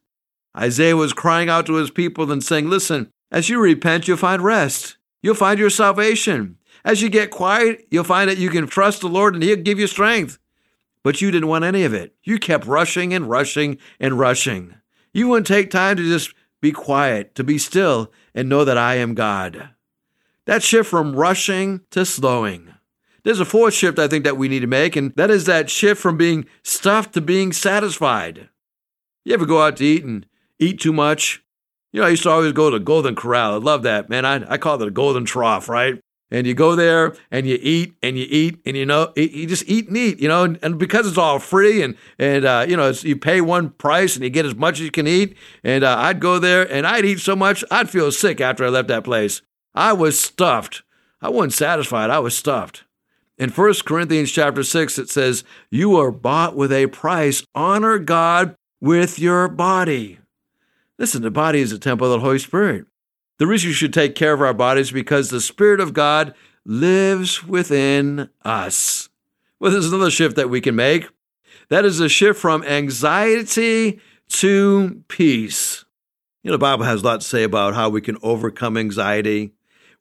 Isaiah 0.55 0.96
was 0.96 1.13
crying 1.13 1.50
out 1.50 1.65
to 1.65 1.75
his 1.75 1.91
people 1.91 2.31
and 2.31 2.43
saying, 2.43 2.70
Listen, 2.70 3.10
as 3.31 3.50
you 3.50 3.60
repent, 3.60 4.08
you'll 4.08 4.17
find 4.17 4.43
rest. 4.43 4.98
You'll 5.24 5.36
find 5.36 5.60
your 5.60 5.70
salvation. 5.70 6.58
As 6.84 7.01
you 7.01 7.10
get 7.10 7.31
quiet, 7.31 7.88
you'll 7.91 8.03
find 8.03 8.29
that 8.29 8.38
you 8.38 8.50
can 8.50 8.67
trust 8.67 9.01
the 9.01 9.08
Lord 9.08 9.34
and 9.34 9.43
He'll 9.43 9.55
give 9.58 9.79
you 9.79 9.88
strength. 9.88 10.39
But 11.03 11.22
you 11.22 11.31
didn't 11.31 11.48
want 11.50 11.65
any 11.65 11.84
of 11.84 11.93
it. 11.93 12.15
You 12.24 12.38
kept 12.38 12.65
rushing 12.65 13.13
and 13.13 13.29
rushing 13.29 13.77
and 14.00 14.20
rushing. 14.20 14.75
You 15.13 15.27
wouldn't 15.27 15.48
take 15.48 15.72
time 15.72 15.98
to 15.98 16.03
just 16.03 16.34
be 16.60 16.72
quiet, 16.72 17.34
to 17.36 17.43
be 17.43 17.58
still, 17.58 18.12
and 18.36 18.48
know 18.48 18.63
that 18.65 18.77
I 18.77 18.96
am 18.96 19.15
God. 19.15 19.70
That 20.46 20.63
shift 20.63 20.89
from 20.89 21.15
rushing 21.15 21.81
to 21.91 22.05
slowing. 22.05 22.71
There's 23.24 23.40
a 23.40 23.46
fourth 23.46 23.74
shift 23.74 24.00
I 24.00 24.08
think 24.08 24.24
that 24.24 24.38
we 24.38 24.48
need 24.48 24.62
to 24.62 24.68
make, 24.68 24.96
and 24.96 25.13
that 25.16 25.30
is 25.30 25.46
that 25.46 25.70
shift 25.70 26.01
from 26.01 26.18
being 26.18 26.46
stuffed 26.63 27.13
to 27.13 27.22
being 27.22 27.54
satisfied. 27.54 28.50
You 29.24 29.34
ever 29.34 29.46
go 29.46 29.62
out 29.62 29.78
to 29.78 29.86
eat 29.86 30.04
and 30.04 30.25
eat 30.60 30.80
too 30.80 30.94
much? 30.94 31.44
You 31.92 32.01
know, 32.01 32.08
I 32.08 32.12
used 32.12 32.24
to 32.24 32.30
always 32.30 32.54
go 32.54 32.70
to 32.70 32.80
Golden 32.80 33.16
Corral. 33.16 33.54
I 33.54 33.58
love 33.58 33.84
that, 33.84 34.10
man. 34.10 34.25
I, 34.25 34.54
I 34.54 34.58
call 34.58 34.82
it 34.82 34.88
a 34.88 34.92
golden 34.92 35.25
trough, 35.25 35.70
right? 35.70 36.00
And 36.34 36.48
you 36.48 36.54
go 36.54 36.75
there 36.78 37.13
and 37.30 37.46
you 37.46 37.60
eat 37.62 37.94
and 38.01 38.18
you 38.18 38.25
eat 38.30 38.62
and 38.66 38.78
you 38.78 38.86
know 38.86 39.12
you 39.18 39.46
just 39.46 39.68
eat 39.68 39.90
and 39.90 39.98
eat, 39.98 40.22
you 40.22 40.30
know, 40.30 40.46
and, 40.46 40.58
and 40.63 40.80
because 40.80 41.06
it's 41.06 41.18
all 41.18 41.40
free 41.40 41.84
and 41.84 41.98
and 42.18 42.46
uh, 42.46 42.66
you 42.68 42.78
know 42.78 42.90
you 43.01 43.18
pay 43.18 43.42
one 43.42 43.72
price 43.72 44.16
and 44.16 44.24
you 44.24 44.30
get 44.30 44.46
as 44.46 44.56
much 44.56 44.75
as 44.75 44.86
you 44.86 44.92
can 44.92 45.08
eat. 45.08 45.36
And 45.62 45.84
uh, 45.84 45.98
I'd 46.00 46.22
go 46.22 46.40
there 46.40 46.72
and 46.72 46.88
I'd 46.88 47.04
eat 47.04 47.20
so 47.20 47.36
much 47.36 47.66
I'd 47.70 47.90
feel 47.90 48.12
sick 48.13 48.40
after 48.40 48.63
I 48.63 48.70
left 48.70 48.88
that 48.88 49.04
place. 49.04 49.42
I 49.75 49.92
was 49.92 50.18
stuffed. 50.18 50.84
I 51.22 51.28
wasn't 51.28 51.54
satisfied. 51.54 52.10
I 52.10 52.20
was 52.20 52.36
stuffed. 52.36 52.86
In 53.41 53.50
1 53.50 53.74
Corinthians 53.88 54.31
chapter 54.31 54.62
6, 54.62 55.00
it 55.00 55.10
says, 55.10 55.43
You 55.71 55.98
are 55.98 56.12
bought 56.12 56.55
with 56.55 56.71
a 56.71 56.86
price. 56.86 57.43
Honor 57.55 57.98
God 57.98 58.55
with 58.79 59.17
your 59.17 59.48
body. 59.48 60.19
Listen, 61.00 61.24
the 61.24 61.31
body 61.31 61.60
is 61.60 61.71
a 61.71 61.79
temple 61.79 62.05
of 62.05 62.19
the 62.19 62.24
Holy 62.24 62.38
Spirit. 62.38 62.86
The 63.39 63.48
reason 63.48 63.69
you 63.69 63.74
should 63.74 63.95
take 63.95 64.13
care 64.13 64.33
of 64.33 64.43
our 64.43 64.53
bodies 64.53 64.91
because 64.91 65.31
the 65.31 65.41
Spirit 65.41 65.79
of 65.79 65.95
God 65.95 66.36
lives 66.67 67.43
within 67.43 68.29
us. 68.45 69.10
Well, 69.60 69.71
there's 69.71 69.91
another 69.91 70.12
shift 70.12 70.36
that 70.36 70.51
we 70.51 70.62
can 70.62 70.75
make. 70.75 71.07
That 71.69 71.83
is 71.83 72.00
a 72.00 72.10
shift 72.10 72.39
from 72.39 72.63
anxiety 72.63 74.00
to 74.33 75.03
peace. 75.07 75.83
You 76.43 76.51
know, 76.51 76.57
the 76.57 76.60
Bible 76.60 76.83
has 76.83 77.01
a 77.01 77.05
lot 77.05 77.21
to 77.21 77.27
say 77.27 77.41
about 77.41 77.74
how 77.74 77.89
we 77.89 78.01
can 78.01 78.19
overcome 78.21 78.77
anxiety. 78.77 79.53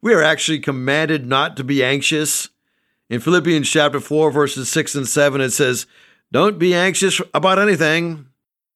We 0.03 0.13
are 0.13 0.23
actually 0.23 0.59
commanded 0.59 1.27
not 1.27 1.57
to 1.57 1.65
be 1.65 1.83
anxious. 1.83 2.51
In 3.11 3.19
Philippians 3.19 3.69
chapter 3.69 3.99
4, 3.99 4.31
verses 4.31 4.69
6 4.69 4.95
and 4.95 5.09
7, 5.09 5.41
it 5.41 5.51
says, 5.51 5.87
Don't 6.31 6.61
be 6.61 6.73
anxious 6.75 7.21
about 7.35 7.59
anything, 7.59 8.27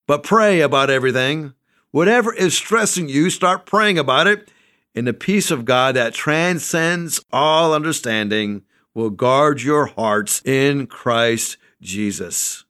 but 0.09 0.25
pray 0.25 0.61
about 0.61 0.91
everything. 0.91 1.55
Whatever 1.93 2.35
is 2.35 2.57
stressing 2.57 3.09
you, 3.09 3.31
start 3.31 3.65
praying 3.65 3.97
about 3.97 4.27
it 4.27 4.51
and 4.93 5.07
the 5.07 5.13
peace 5.13 5.53
of 5.53 5.65
God 5.65 5.95
that 5.95 6.15
transcends 6.15 7.25
all 7.33 7.73
understanding 7.73 8.63
will 8.93 9.11
guard 9.11 9.63
your 9.63 9.87
hearts 9.87 10.43
in 10.45 10.89
Christ 10.89 11.57
Jesus. 11.81 12.65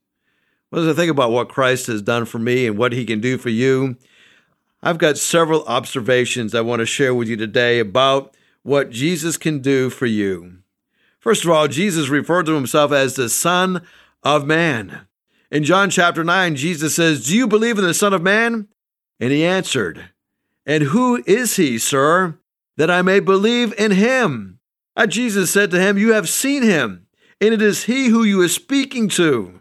What 0.68 0.80
does 0.80 0.88
I 0.88 0.92
think 0.92 1.10
about 1.10 1.30
what 1.30 1.48
Christ 1.48 1.86
has 1.86 2.02
done 2.02 2.26
for 2.26 2.38
me 2.38 2.66
and 2.66 2.76
what 2.76 2.92
he 2.92 3.06
can 3.06 3.20
do 3.20 3.38
for 3.38 3.50
you? 3.50 3.96
I've 4.82 4.98
got 4.98 5.16
several 5.16 5.64
observations 5.64 6.54
I 6.54 6.60
want 6.60 6.80
to 6.80 6.86
share 6.86 7.14
with 7.14 7.28
you 7.28 7.36
today 7.36 7.78
about 7.78 8.36
what 8.62 8.90
Jesus 8.90 9.38
can 9.38 9.60
do 9.60 9.88
for 9.88 10.04
you. 10.06 10.58
First 11.24 11.42
of 11.42 11.50
all, 11.50 11.68
Jesus 11.68 12.10
referred 12.10 12.44
to 12.44 12.54
himself 12.54 12.92
as 12.92 13.14
the 13.14 13.30
Son 13.30 13.86
of 14.22 14.46
Man. 14.46 15.06
In 15.50 15.64
John 15.64 15.88
chapter 15.88 16.22
9, 16.22 16.54
Jesus 16.54 16.94
says, 16.94 17.24
Do 17.24 17.34
you 17.34 17.48
believe 17.48 17.78
in 17.78 17.84
the 17.84 17.94
Son 17.94 18.12
of 18.12 18.20
Man? 18.20 18.68
And 19.18 19.32
he 19.32 19.42
answered, 19.42 20.10
and 20.66 20.82
who 20.82 21.24
is 21.26 21.56
he, 21.56 21.78
sir, 21.78 22.38
that 22.76 22.90
I 22.90 23.00
may 23.00 23.20
believe 23.20 23.72
in 23.78 23.92
him? 23.92 24.58
And 24.94 25.10
Jesus 25.10 25.50
said 25.50 25.70
to 25.70 25.80
him, 25.80 25.96
You 25.96 26.12
have 26.12 26.28
seen 26.28 26.62
him, 26.62 27.06
and 27.40 27.54
it 27.54 27.62
is 27.62 27.84
he 27.84 28.08
who 28.08 28.22
you 28.22 28.42
are 28.42 28.48
speaking 28.48 29.08
to. 29.08 29.60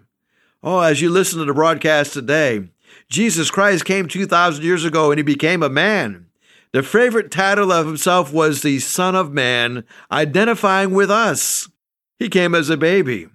Oh, 0.62 0.82
as 0.82 1.02
you 1.02 1.10
listen 1.10 1.40
to 1.40 1.46
the 1.46 1.54
broadcast 1.54 2.12
today, 2.12 2.68
Jesus 3.10 3.50
Christ 3.50 3.86
came 3.86 4.10
2,000 4.10 4.66
years 4.66 4.84
ago 4.84 5.12
and 5.12 5.18
he 5.18 5.24
became 5.24 5.64
a 5.64 5.70
man. 5.70 6.26
The 6.74 6.82
favorite 6.82 7.30
title 7.30 7.72
of 7.72 7.86
himself 7.86 8.34
was 8.34 8.64
the 8.64 8.80
Son 8.80 9.16
of 9.16 9.32
Man, 9.32 9.84
identifying 10.12 10.90
with 10.92 11.12
us. 11.12 11.70
He 12.18 12.30
came 12.30 12.56
as 12.56 12.72
a 12.72 12.78
baby, 12.78 13.28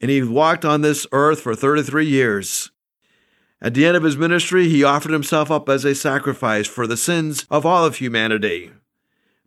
and 0.00 0.10
he 0.10 0.22
walked 0.22 0.64
on 0.64 0.80
this 0.80 1.06
earth 1.12 1.42
for 1.42 1.54
33 1.54 2.06
years. 2.06 2.70
At 3.60 3.74
the 3.74 3.84
end 3.84 3.94
of 3.94 4.04
his 4.04 4.16
ministry, 4.16 4.70
he 4.70 4.82
offered 4.82 5.12
himself 5.12 5.50
up 5.50 5.68
as 5.68 5.84
a 5.84 5.94
sacrifice 5.94 6.66
for 6.66 6.86
the 6.86 6.96
sins 6.96 7.46
of 7.50 7.66
all 7.66 7.84
of 7.84 7.96
humanity. 7.96 8.72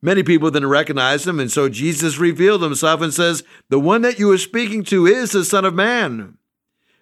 Many 0.04 0.22
people 0.22 0.52
didn't 0.52 0.70
recognize 0.70 1.26
him, 1.26 1.40
and 1.40 1.52
so 1.52 1.68
Jesus 1.68 2.20
revealed 2.20 2.62
himself 2.62 3.02
and 3.02 3.12
says, 3.12 3.44
The 3.70 3.80
one 3.80 4.04
that 4.04 4.20
you 4.20 4.30
are 4.30 4.38
speaking 4.38 4.84
to 4.84 5.08
is 5.08 5.32
the 5.32 5.44
Son 5.44 5.66
of 5.66 5.74
Man. 5.74 6.38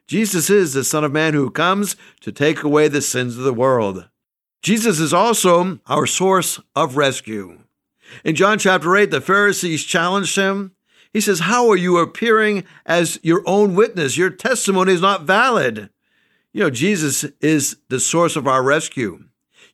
Jesus 0.08 0.50
is 0.50 0.72
the 0.72 0.86
Son 0.86 1.03
of 1.03 1.12
Man 1.12 1.34
who 1.34 1.51
comes 1.51 1.98
to 2.22 2.32
take 2.32 2.63
away 2.63 2.88
the 2.88 3.01
sins 3.01 3.38
of 3.38 3.44
the 3.44 3.53
world. 3.53 4.08
Jesus 4.63 5.01
is 5.01 5.13
also 5.13 5.79
our 5.88 6.08
source 6.08 6.60
of 6.74 6.96
rescue. 6.96 7.60
In 8.24 8.34
John 8.34 8.58
chapter 8.58 8.96
8, 8.96 9.12
the 9.12 9.20
Pharisees 9.20 9.84
challenged 9.84 10.38
him. 10.38 10.72
He 11.12 11.20
says, 11.20 11.41
How 11.41 11.70
are 11.70 11.75
you 11.75 11.98
appearing 11.98 12.63
as 12.86 13.20
your 13.22 13.43
own 13.46 13.75
witness? 13.75 14.17
Your 14.17 14.29
testimony 14.29 14.93
is 14.93 15.01
not 15.01 15.24
valid. 15.24 15.89
You 16.53 16.62
know, 16.62 16.70
Jesus 16.70 17.25
is 17.41 17.75
the 17.89 18.00
source 18.00 18.38
of 18.38 18.48
our 18.48 18.63
rescue. 18.63 19.25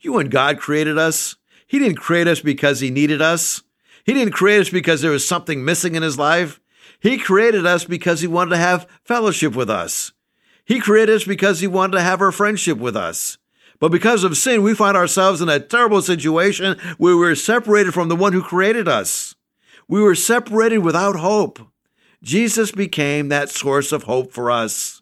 You 0.01 0.17
and 0.17 0.31
God 0.31 0.59
created 0.59 0.97
us, 0.97 1.35
He 1.67 1.77
didn't 1.77 1.97
create 1.97 2.27
us 2.27 2.39
because 2.39 2.79
He 2.79 2.89
needed 2.89 3.21
us. 3.21 3.61
He 4.03 4.13
didn't 4.13 4.33
create 4.33 4.61
us 4.61 4.69
because 4.69 5.01
there 5.01 5.11
was 5.11 5.27
something 5.27 5.63
missing 5.63 5.93
in 5.93 6.01
His 6.01 6.17
life. 6.17 6.59
He 6.99 7.19
created 7.19 7.65
us 7.65 7.85
because 7.85 8.21
He 8.21 8.27
wanted 8.27 8.51
to 8.51 8.57
have 8.57 8.87
fellowship 9.03 9.55
with 9.55 9.69
us. 9.69 10.13
He 10.65 10.79
created 10.79 11.15
us 11.15 11.25
because 11.25 11.59
He 11.59 11.67
wanted 11.67 11.97
to 11.97 12.01
have 12.01 12.21
our 12.21 12.31
friendship 12.31 12.79
with 12.79 12.95
us. 12.95 13.37
But 13.79 13.91
because 13.91 14.23
of 14.23 14.37
sin, 14.37 14.61
we 14.61 14.73
find 14.73 14.97
ourselves 14.97 15.41
in 15.41 15.49
a 15.49 15.59
terrible 15.59 16.01
situation 16.01 16.77
where 16.97 17.17
we're 17.17 17.35
separated 17.35 17.93
from 17.93 18.09
the 18.09 18.15
one 18.15 18.33
who 18.33 18.41
created 18.41 18.87
us. 18.87 19.35
We 19.87 20.01
were 20.01 20.15
separated 20.15 20.79
without 20.79 21.15
hope. 21.15 21.59
Jesus 22.21 22.71
became 22.71 23.29
that 23.29 23.49
source 23.49 23.91
of 23.91 24.03
hope 24.03 24.33
for 24.33 24.51
us. 24.51 25.01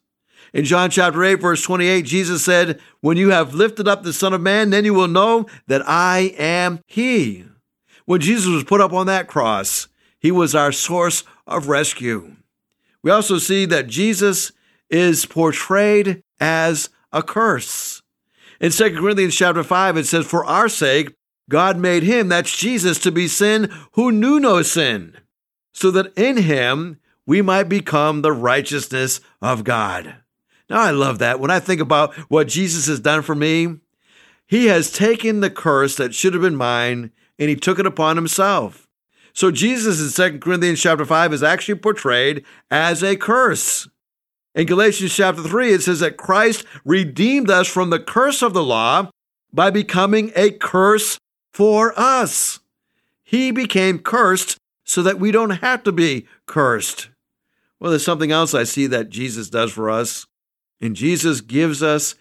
In 0.53 0.63
John 0.63 0.89
chapter 0.89 1.24
8, 1.24 1.36
verse 1.36 1.62
28, 1.63 2.05
Jesus 2.05 2.46
said, 2.46 2.79
When 3.01 3.17
you 3.17 3.31
have 3.31 3.53
lifted 3.53 3.88
up 3.88 4.03
the 4.03 4.13
Son 4.13 4.34
of 4.34 4.41
Man, 4.41 4.69
then 4.69 4.86
you 4.86 4.93
will 4.93 5.07
know 5.07 5.48
that 5.67 5.81
I 5.86 6.34
am 6.38 6.79
He. 6.86 7.46
When 8.05 8.22
Jesus 8.22 8.48
was 8.48 8.63
put 8.63 8.79
up 8.79 8.93
on 8.93 9.07
that 9.07 9.27
cross, 9.27 9.88
He 10.19 10.31
was 10.31 10.55
our 10.55 10.72
source 10.72 11.24
of 11.46 11.67
rescue. 11.67 12.36
We 13.03 13.12
also 13.12 13.39
see 13.39 13.65
that 13.65 13.88
Jesus 13.88 14.51
is 14.89 15.25
portrayed 15.25 16.24
as 16.39 16.89
a 17.12 17.22
curse. 17.22 18.01
In 18.59 18.71
2 18.71 18.97
Corinthians 18.97 19.35
chapter 19.35 19.63
5, 19.63 19.97
it 19.97 20.07
says, 20.07 20.25
For 20.25 20.43
our 20.45 20.69
sake, 20.69 21.15
God 21.49 21.77
made 21.77 22.03
him, 22.03 22.29
that's 22.29 22.55
Jesus, 22.55 22.99
to 22.99 23.11
be 23.11 23.27
sin 23.27 23.71
who 23.93 24.11
knew 24.11 24.39
no 24.39 24.61
sin, 24.61 25.15
so 25.73 25.91
that 25.91 26.11
in 26.17 26.37
him 26.37 26.99
we 27.25 27.41
might 27.41 27.69
become 27.69 28.21
the 28.21 28.31
righteousness 28.31 29.21
of 29.41 29.63
God. 29.63 30.15
Now, 30.69 30.81
I 30.81 30.91
love 30.91 31.19
that. 31.19 31.39
When 31.39 31.51
I 31.51 31.59
think 31.59 31.79
about 31.79 32.13
what 32.29 32.47
Jesus 32.47 32.87
has 32.87 32.99
done 32.99 33.21
for 33.21 33.35
me, 33.35 33.77
he 34.47 34.65
has 34.65 34.91
taken 34.91 35.39
the 35.39 35.49
curse 35.49 35.95
that 35.95 36.15
should 36.15 36.33
have 36.33 36.41
been 36.41 36.55
mine 36.55 37.11
and 37.39 37.49
he 37.49 37.55
took 37.55 37.79
it 37.79 37.85
upon 37.85 38.15
himself. 38.15 38.87
So 39.33 39.51
Jesus 39.51 40.17
in 40.17 40.31
2 40.31 40.39
Corinthians 40.39 40.81
chapter 40.81 41.05
5 41.05 41.33
is 41.33 41.43
actually 41.43 41.75
portrayed 41.75 42.43
as 42.71 43.03
a 43.03 43.15
curse. 43.15 43.87
In 44.57 44.65
Galatians 44.65 45.13
chapter 45.13 45.43
3, 45.43 45.71
it 45.71 45.83
says 45.83 45.99
that 45.99 46.17
Christ 46.17 46.65
redeemed 46.83 47.51
us 47.51 47.67
from 47.67 47.91
the 47.91 47.99
curse 47.99 48.41
of 48.41 48.53
the 48.53 48.63
law 48.63 49.11
by 49.53 49.69
becoming 49.69 50.31
a 50.35 50.49
curse 50.49 51.19
for 51.53 51.93
us. 51.95 52.59
He 53.23 53.51
became 53.51 53.99
cursed 53.99 54.57
so 54.83 55.03
that 55.03 55.19
we 55.19 55.31
don't 55.31 55.61
have 55.61 55.83
to 55.83 55.91
be 55.91 56.27
cursed. 56.47 57.09
Well, 57.79 57.91
there's 57.91 58.03
something 58.03 58.31
else 58.31 58.55
I 58.55 58.63
see 58.63 58.87
that 58.87 59.11
Jesus 59.11 59.51
does 59.51 59.71
for 59.71 59.91
us. 59.91 60.25
And 60.81 60.95
Jesus 60.95 61.41
gives 61.41 61.83
us 61.83 62.15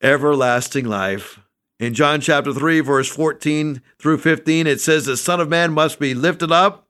everlasting 0.00 0.84
life. 0.84 1.40
In 1.80 1.94
John 1.94 2.20
chapter 2.20 2.52
3, 2.52 2.78
verse 2.78 3.08
14 3.08 3.82
through 3.98 4.18
15, 4.18 4.68
it 4.68 4.80
says, 4.80 5.06
The 5.06 5.16
Son 5.16 5.40
of 5.40 5.48
Man 5.48 5.72
must 5.72 5.98
be 5.98 6.14
lifted 6.14 6.52
up 6.52 6.86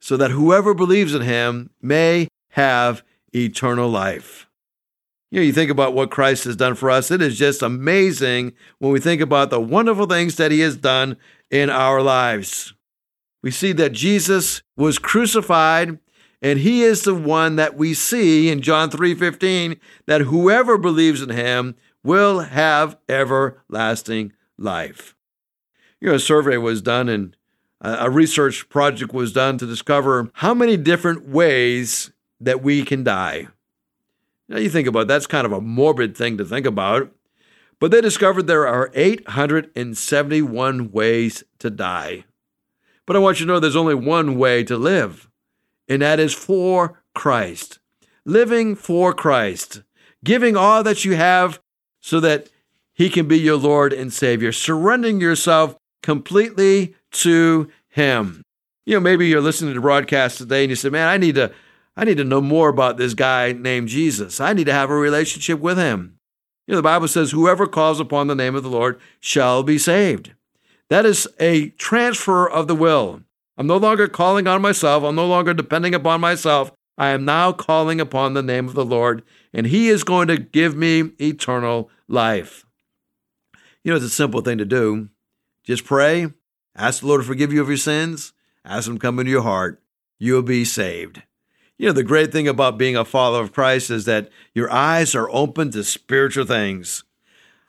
so 0.00 0.16
that 0.16 0.30
whoever 0.30 0.74
believes 0.74 1.12
in 1.12 1.22
him 1.22 1.70
may 1.82 2.28
have 2.50 3.02
eternal 3.44 3.88
life. 3.88 4.48
You 5.30 5.40
know, 5.40 5.46
you 5.46 5.52
think 5.52 5.70
about 5.70 5.94
what 5.94 6.10
Christ 6.10 6.44
has 6.44 6.56
done 6.56 6.74
for 6.74 6.90
us, 6.90 7.10
it 7.10 7.20
is 7.20 7.38
just 7.38 7.62
amazing 7.62 8.52
when 8.78 8.92
we 8.92 9.00
think 9.00 9.20
about 9.20 9.50
the 9.50 9.60
wonderful 9.60 10.06
things 10.06 10.36
that 10.36 10.52
he 10.52 10.60
has 10.60 10.76
done 10.76 11.16
in 11.50 11.68
our 11.68 12.00
lives. 12.00 12.74
We 13.42 13.50
see 13.50 13.72
that 13.72 13.92
Jesus 13.92 14.62
was 14.76 14.98
crucified 14.98 15.98
and 16.42 16.58
he 16.58 16.82
is 16.82 17.02
the 17.02 17.14
one 17.14 17.56
that 17.56 17.76
we 17.76 17.94
see 17.94 18.50
in 18.50 18.60
John 18.60 18.90
3:15 18.90 19.76
that 20.06 20.22
whoever 20.22 20.78
believes 20.78 21.22
in 21.22 21.30
him 21.30 21.74
will 22.04 22.40
have 22.40 22.96
everlasting 23.08 24.32
life. 24.58 25.16
You 26.00 26.08
know, 26.08 26.14
a 26.14 26.20
survey 26.20 26.56
was 26.56 26.82
done 26.82 27.08
and 27.08 27.36
a 27.80 28.10
research 28.10 28.68
project 28.68 29.12
was 29.12 29.32
done 29.32 29.58
to 29.58 29.66
discover 29.66 30.30
how 30.34 30.54
many 30.54 30.76
different 30.76 31.28
ways 31.28 32.10
that 32.40 32.62
we 32.62 32.84
can 32.84 33.04
die. 33.04 33.48
Now, 34.48 34.58
you 34.58 34.70
think 34.70 34.86
about 34.86 35.00
it, 35.00 35.08
that's 35.08 35.26
kind 35.26 35.46
of 35.46 35.52
a 35.52 35.60
morbid 35.60 36.16
thing 36.16 36.38
to 36.38 36.44
think 36.44 36.66
about, 36.66 37.10
but 37.80 37.90
they 37.90 38.00
discovered 38.00 38.46
there 38.46 38.66
are 38.66 38.90
871 38.94 40.92
ways 40.92 41.44
to 41.58 41.70
die. 41.70 42.24
But 43.06 43.16
I 43.16 43.18
want 43.20 43.38
you 43.38 43.46
to 43.46 43.52
know 43.52 43.60
there's 43.60 43.76
only 43.76 43.94
one 43.94 44.38
way 44.38 44.64
to 44.64 44.76
live, 44.76 45.28
and 45.88 46.02
that 46.02 46.20
is 46.20 46.34
for 46.34 47.02
Christ. 47.14 47.78
Living 48.24 48.74
for 48.74 49.14
Christ, 49.14 49.82
giving 50.24 50.56
all 50.56 50.82
that 50.82 51.04
you 51.04 51.14
have 51.14 51.60
so 52.00 52.18
that 52.20 52.48
He 52.92 53.08
can 53.08 53.28
be 53.28 53.38
your 53.38 53.56
Lord 53.56 53.92
and 53.92 54.12
Savior, 54.12 54.50
surrendering 54.50 55.20
yourself 55.20 55.76
completely 56.02 56.94
to 57.12 57.70
Him. 57.88 58.42
You 58.84 58.94
know, 58.94 59.00
maybe 59.00 59.28
you're 59.28 59.40
listening 59.40 59.70
to 59.70 59.74
the 59.74 59.80
broadcast 59.80 60.38
today 60.38 60.64
and 60.64 60.70
you 60.70 60.76
say, 60.76 60.88
Man, 60.88 61.08
I 61.08 61.18
need 61.18 61.36
to. 61.36 61.52
I 61.96 62.04
need 62.04 62.18
to 62.18 62.24
know 62.24 62.40
more 62.40 62.68
about 62.68 62.98
this 62.98 63.14
guy 63.14 63.52
named 63.52 63.88
Jesus. 63.88 64.40
I 64.40 64.52
need 64.52 64.66
to 64.66 64.72
have 64.72 64.90
a 64.90 64.94
relationship 64.94 65.60
with 65.60 65.78
him. 65.78 66.18
You 66.66 66.72
know, 66.72 66.76
the 66.76 66.82
Bible 66.82 67.08
says, 67.08 67.30
Whoever 67.30 67.66
calls 67.66 68.00
upon 68.00 68.26
the 68.26 68.34
name 68.34 68.54
of 68.54 68.62
the 68.62 68.68
Lord 68.68 69.00
shall 69.20 69.62
be 69.62 69.78
saved. 69.78 70.32
That 70.88 71.06
is 71.06 71.26
a 71.40 71.70
transfer 71.70 72.48
of 72.48 72.68
the 72.68 72.74
will. 72.74 73.22
I'm 73.56 73.66
no 73.66 73.78
longer 73.78 74.08
calling 74.08 74.46
on 74.46 74.60
myself. 74.60 75.02
I'm 75.02 75.14
no 75.14 75.26
longer 75.26 75.54
depending 75.54 75.94
upon 75.94 76.20
myself. 76.20 76.72
I 76.98 77.08
am 77.08 77.24
now 77.24 77.52
calling 77.52 78.00
upon 78.00 78.34
the 78.34 78.42
name 78.42 78.68
of 78.68 78.74
the 78.74 78.84
Lord, 78.84 79.22
and 79.52 79.66
He 79.66 79.88
is 79.88 80.04
going 80.04 80.28
to 80.28 80.38
give 80.38 80.76
me 80.76 81.12
eternal 81.20 81.90
life. 82.08 82.64
You 83.82 83.92
know, 83.92 83.96
it's 83.96 84.04
a 84.04 84.10
simple 84.10 84.40
thing 84.40 84.58
to 84.58 84.64
do. 84.64 85.08
Just 85.62 85.84
pray, 85.84 86.28
ask 86.74 87.00
the 87.00 87.06
Lord 87.06 87.22
to 87.22 87.26
forgive 87.26 87.52
you 87.52 87.60
of 87.60 87.68
your 87.68 87.76
sins, 87.76 88.32
ask 88.64 88.88
Him 88.88 88.94
to 88.94 89.00
come 89.00 89.18
into 89.18 89.30
your 89.30 89.42
heart. 89.42 89.82
You'll 90.18 90.42
be 90.42 90.64
saved. 90.64 91.22
You 91.78 91.88
know, 91.88 91.92
the 91.92 92.02
great 92.02 92.32
thing 92.32 92.48
about 92.48 92.78
being 92.78 92.96
a 92.96 93.04
follower 93.04 93.42
of 93.42 93.52
Christ 93.52 93.90
is 93.90 94.06
that 94.06 94.30
your 94.54 94.72
eyes 94.72 95.14
are 95.14 95.28
open 95.30 95.70
to 95.72 95.84
spiritual 95.84 96.46
things. 96.46 97.04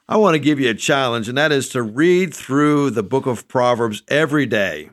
I 0.08 0.16
want 0.16 0.34
to 0.34 0.38
give 0.38 0.58
you 0.58 0.70
a 0.70 0.74
challenge, 0.74 1.28
and 1.28 1.36
that 1.36 1.52
is 1.52 1.68
to 1.70 1.82
read 1.82 2.32
through 2.32 2.90
the 2.90 3.02
book 3.02 3.26
of 3.26 3.48
Proverbs 3.48 4.02
every 4.08 4.46
day. 4.46 4.88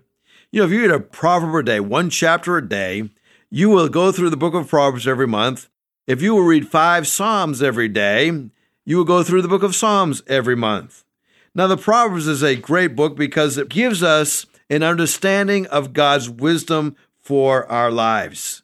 You 0.52 0.60
know, 0.60 0.66
if 0.66 0.72
you 0.72 0.82
read 0.82 0.92
a 0.92 1.00
proverb 1.00 1.56
a 1.56 1.64
day, 1.64 1.80
one 1.80 2.10
chapter 2.10 2.58
a 2.58 2.68
day, 2.68 3.10
you 3.50 3.70
will 3.70 3.88
go 3.88 4.12
through 4.12 4.32
the 4.32 4.38
book 4.38 4.54
of 4.54 4.68
Proverbs 4.68 5.08
every 5.08 5.28
month. 5.28 5.70
If 6.08 6.22
you 6.22 6.36
will 6.36 6.44
read 6.44 6.68
five 6.68 7.08
Psalms 7.08 7.64
every 7.64 7.88
day, 7.88 8.50
you 8.84 8.98
will 8.98 9.06
go 9.06 9.24
through 9.24 9.44
the 9.44 9.48
book 9.48 9.64
of 9.64 9.76
Psalms 9.76 10.24
every 10.28 10.58
month. 10.58 11.06
Now, 11.54 11.68
the 11.68 11.78
Proverbs 11.78 12.28
is 12.28 12.44
a 12.44 12.58
great 12.58 12.98
book 12.98 13.16
because 13.16 13.58
it 13.58 13.70
gives 13.70 14.04
us 14.04 14.46
an 14.70 14.84
understanding 14.84 15.68
of 15.68 15.94
God's 15.94 16.30
wisdom 16.30 16.98
for 17.18 17.66
our 17.72 17.90
lives. 17.90 18.62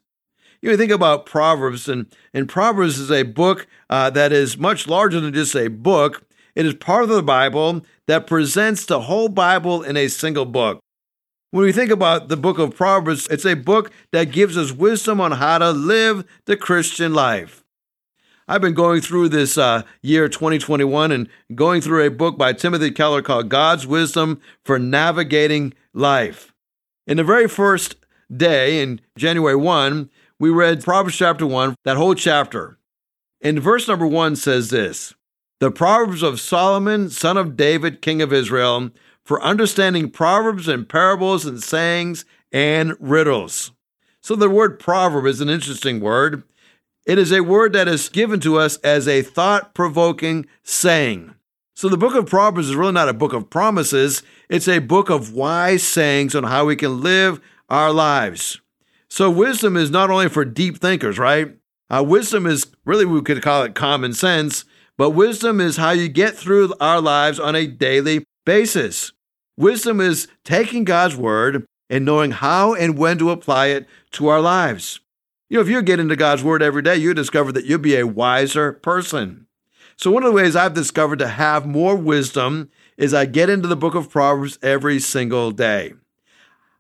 You 0.62 0.78
think 0.78 0.92
about 0.92 1.26
Proverbs, 1.26 1.90
and, 1.90 2.06
and 2.36 2.48
Proverbs 2.48 3.00
is 3.00 3.10
a 3.10 3.24
book 3.24 3.66
uh, 3.90 4.12
that 4.12 4.32
is 4.32 4.60
much 4.60 4.88
larger 4.88 5.20
than 5.20 5.34
just 5.34 5.56
a 5.56 5.70
book. 5.70 6.24
It 6.54 6.68
is 6.68 6.76
part 6.76 7.04
of 7.04 7.10
the 7.10 7.24
Bible 7.24 7.84
that 8.08 8.28
presents 8.28 8.86
the 8.86 9.02
whole 9.02 9.28
Bible 9.28 9.82
in 9.82 9.98
a 9.98 10.08
single 10.08 10.46
book. 10.46 10.80
When 11.50 11.66
we 11.66 11.72
think 11.72 11.90
about 11.90 12.28
the 12.28 12.38
book 12.38 12.60
of 12.60 12.76
Proverbs, 12.76 13.28
it's 13.32 13.46
a 13.46 13.56
book 13.56 13.92
that 14.12 14.32
gives 14.32 14.56
us 14.56 14.72
wisdom 14.72 15.20
on 15.20 15.34
how 15.34 15.58
to 15.58 15.72
live 15.72 16.26
the 16.46 16.56
Christian 16.56 17.14
life. 17.14 17.64
I've 18.48 18.62
been 18.62 18.74
going 18.76 19.02
through 19.02 19.30
this 19.30 19.58
uh, 19.58 19.82
year 20.02 20.30
2021 20.30 21.12
and 21.12 21.28
going 21.56 21.82
through 21.82 22.06
a 22.06 22.12
book 22.12 22.38
by 22.38 22.54
Timothy 22.54 22.92
Keller 22.92 23.22
called 23.22 23.50
God's 23.50 23.88
Wisdom 23.88 24.42
for 24.64 24.78
Navigating 24.78 25.74
Life. 25.94 26.54
In 27.08 27.18
the 27.18 27.24
very 27.24 27.48
first 27.48 27.96
day, 28.36 28.82
in 28.82 29.02
January 29.18 29.56
1, 29.56 30.10
we 30.42 30.50
read 30.50 30.84
Proverbs 30.84 31.16
chapter 31.16 31.46
1, 31.46 31.76
that 31.84 31.98
whole 31.98 32.16
chapter. 32.16 32.80
And 33.44 33.60
verse 33.60 33.88
number 33.88 34.08
1 34.08 34.36
says 34.36 34.72
this 34.72 35.14
The 35.60 35.70
Proverbs 35.70 36.24
of 36.24 36.40
Solomon, 36.40 37.12
son 37.12 37.38
of 37.38 37.56
David, 37.56 38.02
king 38.02 38.24
of 38.24 38.34
Israel, 38.34 38.90
for 39.24 39.40
understanding 39.44 40.10
proverbs 40.10 40.68
and 40.68 40.90
parables 40.90 41.46
and 41.46 41.62
sayings 41.62 42.26
and 42.52 42.96
riddles. 43.00 43.72
So 44.20 44.36
the 44.36 44.50
word 44.50 44.80
proverb 44.80 45.28
is 45.28 45.42
an 45.42 45.50
interesting 45.50 46.00
word. 46.00 46.42
It 47.06 47.20
is 47.20 47.32
a 47.32 47.42
word 47.42 47.74
that 47.74 47.88
is 47.88 48.10
given 48.10 48.40
to 48.40 48.58
us 48.58 48.78
as 48.78 49.08
a 49.08 49.22
thought 49.22 49.76
provoking 49.76 50.48
saying. 50.64 51.36
So 51.76 51.88
the 51.88 51.98
book 51.98 52.16
of 52.16 52.26
Proverbs 52.26 52.70
is 52.70 52.76
really 52.76 52.94
not 52.94 53.10
a 53.10 53.14
book 53.14 53.34
of 53.34 53.52
promises, 53.52 54.24
it's 54.50 54.68
a 54.68 54.80
book 54.80 55.12
of 55.12 55.34
wise 55.34 55.84
sayings 55.84 56.34
on 56.34 56.46
how 56.46 56.66
we 56.66 56.76
can 56.76 57.00
live 57.02 57.40
our 57.70 57.92
lives. 57.92 58.60
So 59.12 59.30
wisdom 59.30 59.76
is 59.76 59.92
not 59.92 60.10
only 60.10 60.30
for 60.30 60.46
deep 60.46 60.78
thinkers, 60.78 61.20
right? 61.20 61.58
Uh, 61.90 62.02
wisdom 62.02 62.46
is 62.46 62.68
really, 62.86 63.04
we 63.04 63.22
could 63.22 63.42
call 63.42 63.64
it 63.64 63.76
common 63.76 64.14
sense, 64.14 64.64
but 64.98 65.10
wisdom 65.10 65.60
is 65.60 65.76
how 65.76 65.92
you 65.92 66.08
get 66.08 66.38
through 66.38 66.74
our 66.80 67.02
lives 67.02 67.38
on 67.38 67.54
a 67.54 67.68
daily 67.68 68.24
basis. 68.46 69.12
Wisdom 69.58 70.00
is 70.00 70.30
taking 70.46 70.86
God's 70.86 71.18
word 71.18 71.66
and 71.90 72.06
knowing 72.06 72.32
how 72.32 72.74
and 72.74 72.98
when 72.98 73.18
to 73.18 73.32
apply 73.32 73.68
it 73.68 73.86
to 74.12 74.30
our 74.30 74.40
lives. 74.40 75.02
You 75.50 75.58
know, 75.58 75.62
if 75.62 75.68
you 75.68 75.82
get 75.82 76.00
into 76.00 76.16
God's 76.16 76.42
word 76.42 76.64
every 76.64 76.82
day, 76.82 76.96
you 76.96 77.14
discover 77.14 77.52
that 77.52 77.66
you'll 77.66 77.80
be 77.80 77.98
a 77.98 78.08
wiser 78.08 78.72
person. 78.72 79.46
So, 79.98 80.10
one 80.10 80.24
of 80.24 80.30
the 80.30 80.36
ways 80.38 80.56
I've 80.56 80.74
discovered 80.74 81.20
to 81.20 81.28
have 81.28 81.66
more 81.66 81.98
wisdom 81.98 82.70
is 82.96 83.14
I 83.14 83.26
get 83.26 83.50
into 83.50 83.68
the 83.68 83.76
book 83.76 83.94
of 83.94 84.10
Proverbs 84.10 84.58
every 84.64 85.00
single 85.00 85.52
day. 85.52 85.96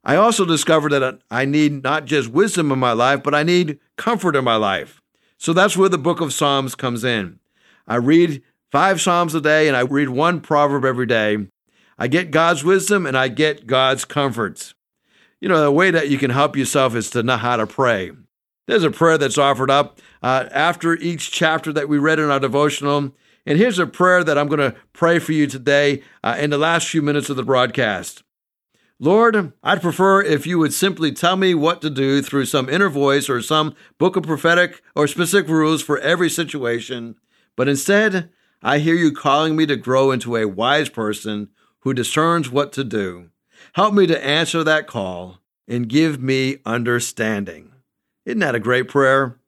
I 0.03 0.15
also 0.15 0.45
discovered 0.45 0.89
that 0.89 1.19
I 1.29 1.45
need 1.45 1.83
not 1.83 2.05
just 2.05 2.29
wisdom 2.29 2.71
in 2.71 2.79
my 2.79 2.91
life, 2.91 3.21
but 3.23 3.35
I 3.35 3.43
need 3.43 3.79
comfort 3.97 4.35
in 4.35 4.43
my 4.43 4.55
life. 4.55 5.01
So 5.37 5.53
that's 5.53 5.77
where 5.77 5.89
the 5.89 5.97
book 5.97 6.21
of 6.21 6.33
Psalms 6.33 6.75
comes 6.75 7.03
in. 7.03 7.39
I 7.87 7.95
read 7.95 8.41
five 8.71 9.01
Psalms 9.01 9.35
a 9.35 9.41
day 9.41 9.67
and 9.67 9.77
I 9.77 9.81
read 9.81 10.09
one 10.09 10.39
proverb 10.39 10.85
every 10.85 11.05
day. 11.05 11.47
I 11.99 12.07
get 12.07 12.31
God's 12.31 12.63
wisdom 12.63 13.05
and 13.05 13.17
I 13.17 13.27
get 13.27 13.67
God's 13.67 14.05
comforts. 14.05 14.73
You 15.39 15.49
know, 15.49 15.61
the 15.61 15.71
way 15.71 15.91
that 15.91 16.09
you 16.09 16.17
can 16.17 16.31
help 16.31 16.55
yourself 16.55 16.95
is 16.95 17.09
to 17.11 17.23
know 17.23 17.37
how 17.37 17.57
to 17.57 17.67
pray. 17.67 18.11
There's 18.67 18.83
a 18.83 18.91
prayer 18.91 19.17
that's 19.17 19.37
offered 19.37 19.69
up 19.69 19.99
uh, 20.23 20.45
after 20.51 20.95
each 20.95 21.31
chapter 21.31 21.73
that 21.73 21.89
we 21.89 21.97
read 21.97 22.19
in 22.19 22.29
our 22.29 22.39
devotional. 22.39 23.11
And 23.45 23.57
here's 23.57 23.79
a 23.79 23.87
prayer 23.87 24.23
that 24.23 24.37
I'm 24.37 24.47
going 24.47 24.71
to 24.71 24.75
pray 24.93 25.19
for 25.19 25.33
you 25.33 25.47
today 25.47 26.03
uh, 26.23 26.37
in 26.39 26.51
the 26.51 26.57
last 26.57 26.87
few 26.87 27.01
minutes 27.01 27.29
of 27.29 27.35
the 27.35 27.43
broadcast. 27.43 28.23
Lord, 29.03 29.53
I'd 29.63 29.81
prefer 29.81 30.21
if 30.21 30.45
you 30.45 30.59
would 30.59 30.73
simply 30.73 31.11
tell 31.11 31.35
me 31.35 31.55
what 31.55 31.81
to 31.81 31.89
do 31.89 32.21
through 32.21 32.45
some 32.45 32.69
inner 32.69 32.87
voice 32.87 33.31
or 33.31 33.41
some 33.41 33.73
book 33.97 34.15
of 34.15 34.21
prophetic 34.21 34.83
or 34.95 35.07
specific 35.07 35.49
rules 35.49 35.81
for 35.81 35.97
every 35.97 36.29
situation. 36.29 37.15
But 37.55 37.67
instead, 37.67 38.29
I 38.61 38.77
hear 38.77 38.93
you 38.93 39.11
calling 39.11 39.55
me 39.55 39.65
to 39.65 39.75
grow 39.75 40.11
into 40.11 40.35
a 40.35 40.47
wise 40.47 40.87
person 40.87 41.49
who 41.79 41.95
discerns 41.95 42.51
what 42.51 42.71
to 42.73 42.83
do. 42.83 43.31
Help 43.73 43.95
me 43.95 44.05
to 44.05 44.23
answer 44.23 44.63
that 44.63 44.85
call 44.85 45.39
and 45.67 45.89
give 45.89 46.21
me 46.21 46.57
understanding. 46.63 47.71
Isn't 48.27 48.37
that 48.41 48.53
a 48.53 48.59
great 48.59 48.87
prayer? 48.87 49.39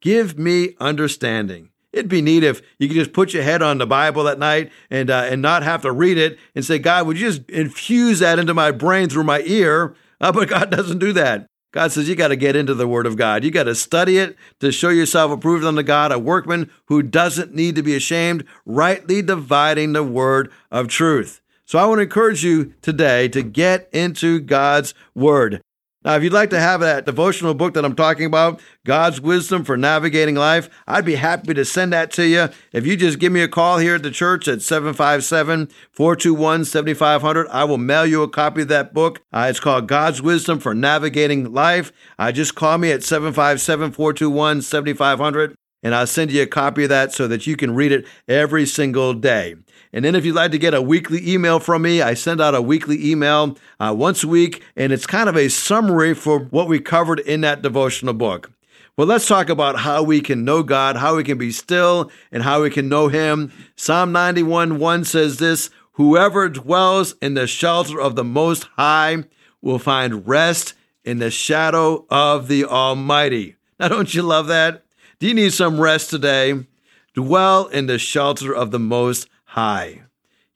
Give 0.00 0.38
me 0.38 0.76
understanding. 0.78 1.70
It'd 1.92 2.08
be 2.08 2.22
neat 2.22 2.42
if 2.42 2.62
you 2.78 2.88
could 2.88 2.96
just 2.96 3.12
put 3.12 3.34
your 3.34 3.42
head 3.42 3.62
on 3.62 3.78
the 3.78 3.86
Bible 3.86 4.26
at 4.28 4.38
night 4.38 4.72
and 4.90 5.10
uh, 5.10 5.26
and 5.28 5.42
not 5.42 5.62
have 5.62 5.82
to 5.82 5.92
read 5.92 6.18
it 6.18 6.38
and 6.54 6.64
say, 6.64 6.78
God, 6.78 7.06
would 7.06 7.18
you 7.18 7.30
just 7.30 7.48
infuse 7.50 8.20
that 8.20 8.38
into 8.38 8.54
my 8.54 8.70
brain 8.70 9.08
through 9.08 9.24
my 9.24 9.42
ear? 9.42 9.94
Uh, 10.20 10.32
but 10.32 10.48
God 10.48 10.70
doesn't 10.76 10.98
do 10.98 11.12
that. 11.12 11.46
God 11.72 11.90
says 11.90 12.06
you 12.06 12.14
got 12.14 12.28
to 12.28 12.36
get 12.36 12.54
into 12.54 12.74
the 12.74 12.86
Word 12.86 13.06
of 13.06 13.16
God. 13.16 13.44
You 13.44 13.50
got 13.50 13.64
to 13.64 13.74
study 13.74 14.18
it 14.18 14.36
to 14.60 14.70
show 14.70 14.90
yourself 14.90 15.32
approved 15.32 15.64
unto 15.64 15.82
God, 15.82 16.12
a 16.12 16.18
workman 16.18 16.70
who 16.86 17.02
doesn't 17.02 17.54
need 17.54 17.76
to 17.76 17.82
be 17.82 17.96
ashamed, 17.96 18.44
rightly 18.66 19.22
dividing 19.22 19.94
the 19.94 20.02
Word 20.02 20.52
of 20.70 20.88
truth. 20.88 21.40
So 21.64 21.78
I 21.78 21.86
want 21.86 21.98
to 21.98 22.02
encourage 22.02 22.44
you 22.44 22.74
today 22.82 23.28
to 23.28 23.42
get 23.42 23.88
into 23.90 24.38
God's 24.40 24.92
Word. 25.14 25.62
Now, 26.04 26.16
if 26.16 26.22
you'd 26.22 26.32
like 26.32 26.50
to 26.50 26.58
have 26.58 26.80
that 26.80 27.06
devotional 27.06 27.54
book 27.54 27.74
that 27.74 27.84
I'm 27.84 27.94
talking 27.94 28.26
about, 28.26 28.60
God's 28.84 29.20
Wisdom 29.20 29.64
for 29.64 29.76
Navigating 29.76 30.34
Life, 30.34 30.68
I'd 30.86 31.04
be 31.04 31.14
happy 31.14 31.54
to 31.54 31.64
send 31.64 31.92
that 31.92 32.10
to 32.12 32.26
you. 32.26 32.48
If 32.72 32.86
you 32.86 32.96
just 32.96 33.20
give 33.20 33.32
me 33.32 33.40
a 33.42 33.48
call 33.48 33.78
here 33.78 33.94
at 33.94 34.02
the 34.02 34.10
church 34.10 34.48
at 34.48 34.62
757 34.62 35.68
421 35.92 36.64
7500, 36.64 37.48
I 37.48 37.64
will 37.64 37.78
mail 37.78 38.04
you 38.04 38.22
a 38.22 38.28
copy 38.28 38.62
of 38.62 38.68
that 38.68 38.92
book. 38.92 39.22
Uh, 39.32 39.46
it's 39.48 39.60
called 39.60 39.86
God's 39.86 40.20
Wisdom 40.20 40.58
for 40.58 40.74
Navigating 40.74 41.52
Life. 41.52 41.92
Uh, 42.18 42.32
just 42.32 42.54
call 42.54 42.78
me 42.78 42.90
at 42.90 43.04
757 43.04 43.92
421 43.92 44.62
7500 44.62 45.54
and 45.82 45.94
I'll 45.94 46.06
send 46.06 46.30
you 46.30 46.42
a 46.42 46.46
copy 46.46 46.84
of 46.84 46.90
that 46.90 47.12
so 47.12 47.26
that 47.28 47.46
you 47.46 47.56
can 47.56 47.74
read 47.74 47.92
it 47.92 48.06
every 48.28 48.66
single 48.66 49.14
day. 49.14 49.56
And 49.92 50.04
then 50.04 50.14
if 50.14 50.24
you'd 50.24 50.34
like 50.34 50.52
to 50.52 50.58
get 50.58 50.72
a 50.72 50.80
weekly 50.80 51.30
email 51.30 51.60
from 51.60 51.82
me, 51.82 52.00
I 52.00 52.14
send 52.14 52.40
out 52.40 52.54
a 52.54 52.62
weekly 52.62 53.10
email 53.10 53.58
uh, 53.78 53.94
once 53.96 54.24
a 54.24 54.28
week, 54.28 54.62
and 54.74 54.92
it's 54.92 55.06
kind 55.06 55.28
of 55.28 55.36
a 55.36 55.48
summary 55.48 56.14
for 56.14 56.38
what 56.38 56.68
we 56.68 56.80
covered 56.80 57.20
in 57.20 57.42
that 57.42 57.60
devotional 57.60 58.14
book. 58.14 58.50
Well, 58.96 59.06
let's 59.06 59.26
talk 59.26 59.48
about 59.48 59.80
how 59.80 60.02
we 60.02 60.20
can 60.20 60.44
know 60.44 60.62
God, 60.62 60.96
how 60.96 61.16
we 61.16 61.24
can 61.24 61.38
be 61.38 61.50
still, 61.50 62.10
and 62.30 62.42
how 62.42 62.62
we 62.62 62.70
can 62.70 62.88
know 62.88 63.08
Him. 63.08 63.52
Psalm 63.76 64.12
91 64.12 64.78
1 64.78 65.04
says 65.04 65.38
this 65.38 65.70
Whoever 65.92 66.48
dwells 66.48 67.14
in 67.20 67.34
the 67.34 67.46
shelter 67.46 68.00
of 68.00 68.16
the 68.16 68.24
Most 68.24 68.64
High 68.76 69.24
will 69.60 69.78
find 69.78 70.26
rest 70.26 70.74
in 71.04 71.18
the 71.18 71.30
shadow 71.30 72.06
of 72.10 72.48
the 72.48 72.64
Almighty. 72.64 73.56
Now, 73.80 73.88
don't 73.88 74.14
you 74.14 74.22
love 74.22 74.46
that? 74.46 74.84
Do 75.18 75.26
you 75.26 75.34
need 75.34 75.52
some 75.52 75.80
rest 75.80 76.08
today? 76.08 76.66
Dwell 77.14 77.66
in 77.66 77.86
the 77.86 77.98
shelter 77.98 78.54
of 78.54 78.70
the 78.70 78.78
Most 78.78 79.28
High. 79.52 80.04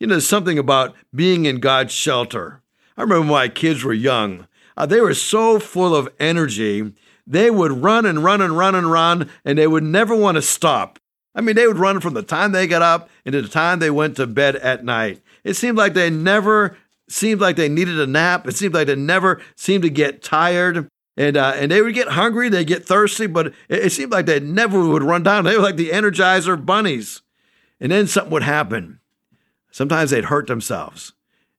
You 0.01 0.07
know, 0.07 0.15
there's 0.15 0.27
something 0.27 0.59
about 0.59 0.95
being 1.15 1.45
in 1.45 1.61
God's 1.61 1.93
shelter. 1.93 2.63
I 2.97 3.03
remember 3.03 3.21
when 3.21 3.31
my 3.31 3.49
kids 3.49 3.85
were 3.85 3.93
young, 3.93 4.47
uh, 4.75 4.87
they 4.87 5.03
were 5.03 5.13
so 5.13 5.59
full 5.59 5.95
of 5.95 6.09
energy. 6.19 6.95
They 7.27 7.51
would 7.51 7.73
run 7.73 8.07
and 8.07 8.25
run 8.25 8.41
and 8.41 8.57
run 8.57 8.75
and 8.75 8.91
run, 8.91 9.29
and 9.45 9.59
they 9.59 9.67
would 9.67 9.83
never 9.83 10.17
want 10.17 10.37
to 10.37 10.43
stop. 10.43 10.99
I 11.35 11.43
mean, 11.43 11.57
they 11.57 11.67
would 11.67 11.77
run 11.77 12.01
from 12.01 12.15
the 12.15 12.23
time 12.23 12.53
they 12.53 12.67
got 12.67 12.81
up 12.81 13.11
into 13.27 13.43
the 13.43 13.49
time 13.49 13.81
they 13.81 13.91
went 13.91 14.17
to 14.17 14.27
bed 14.27 14.57
at 14.57 14.83
night. 14.83 15.21
It 15.45 15.57
seemed 15.57 15.77
like 15.77 15.93
they 15.93 16.09
never 16.09 16.79
seemed 17.11 17.43
like 17.43 17.57
they 17.57 17.69
needed 17.69 18.01
a 18.01 18.07
nap. 18.07 18.49
It 18.49 18.57
seemed 18.57 18.73
like 18.73 18.87
they 18.87 18.97
never 18.97 19.43
seemed 19.57 19.83
to 19.83 19.91
get 19.91 20.23
tired. 20.23 20.89
And, 21.19 21.37
uh, 21.37 21.53
and 21.55 21.71
they 21.71 21.83
would 21.83 21.95
get 21.95 22.09
hungry, 22.09 22.49
they'd 22.49 22.67
get 22.67 22.87
thirsty, 22.87 23.27
but 23.27 23.49
it, 23.49 23.55
it 23.69 23.93
seemed 23.93 24.13
like 24.13 24.25
they 24.25 24.41
never 24.41 24.89
would 24.89 25.03
run 25.03 25.23
down. 25.23 25.45
They 25.45 25.57
were 25.57 25.63
like 25.63 25.77
the 25.77 25.91
Energizer 25.91 26.65
bunnies. 26.65 27.21
And 27.81 27.93
then 27.93 28.07
something 28.07 28.33
would 28.33 28.43
happen. 28.43 29.01
Sometimes 29.71 30.11
they'd 30.11 30.27
hurt 30.27 30.47
themselves. 30.47 31.13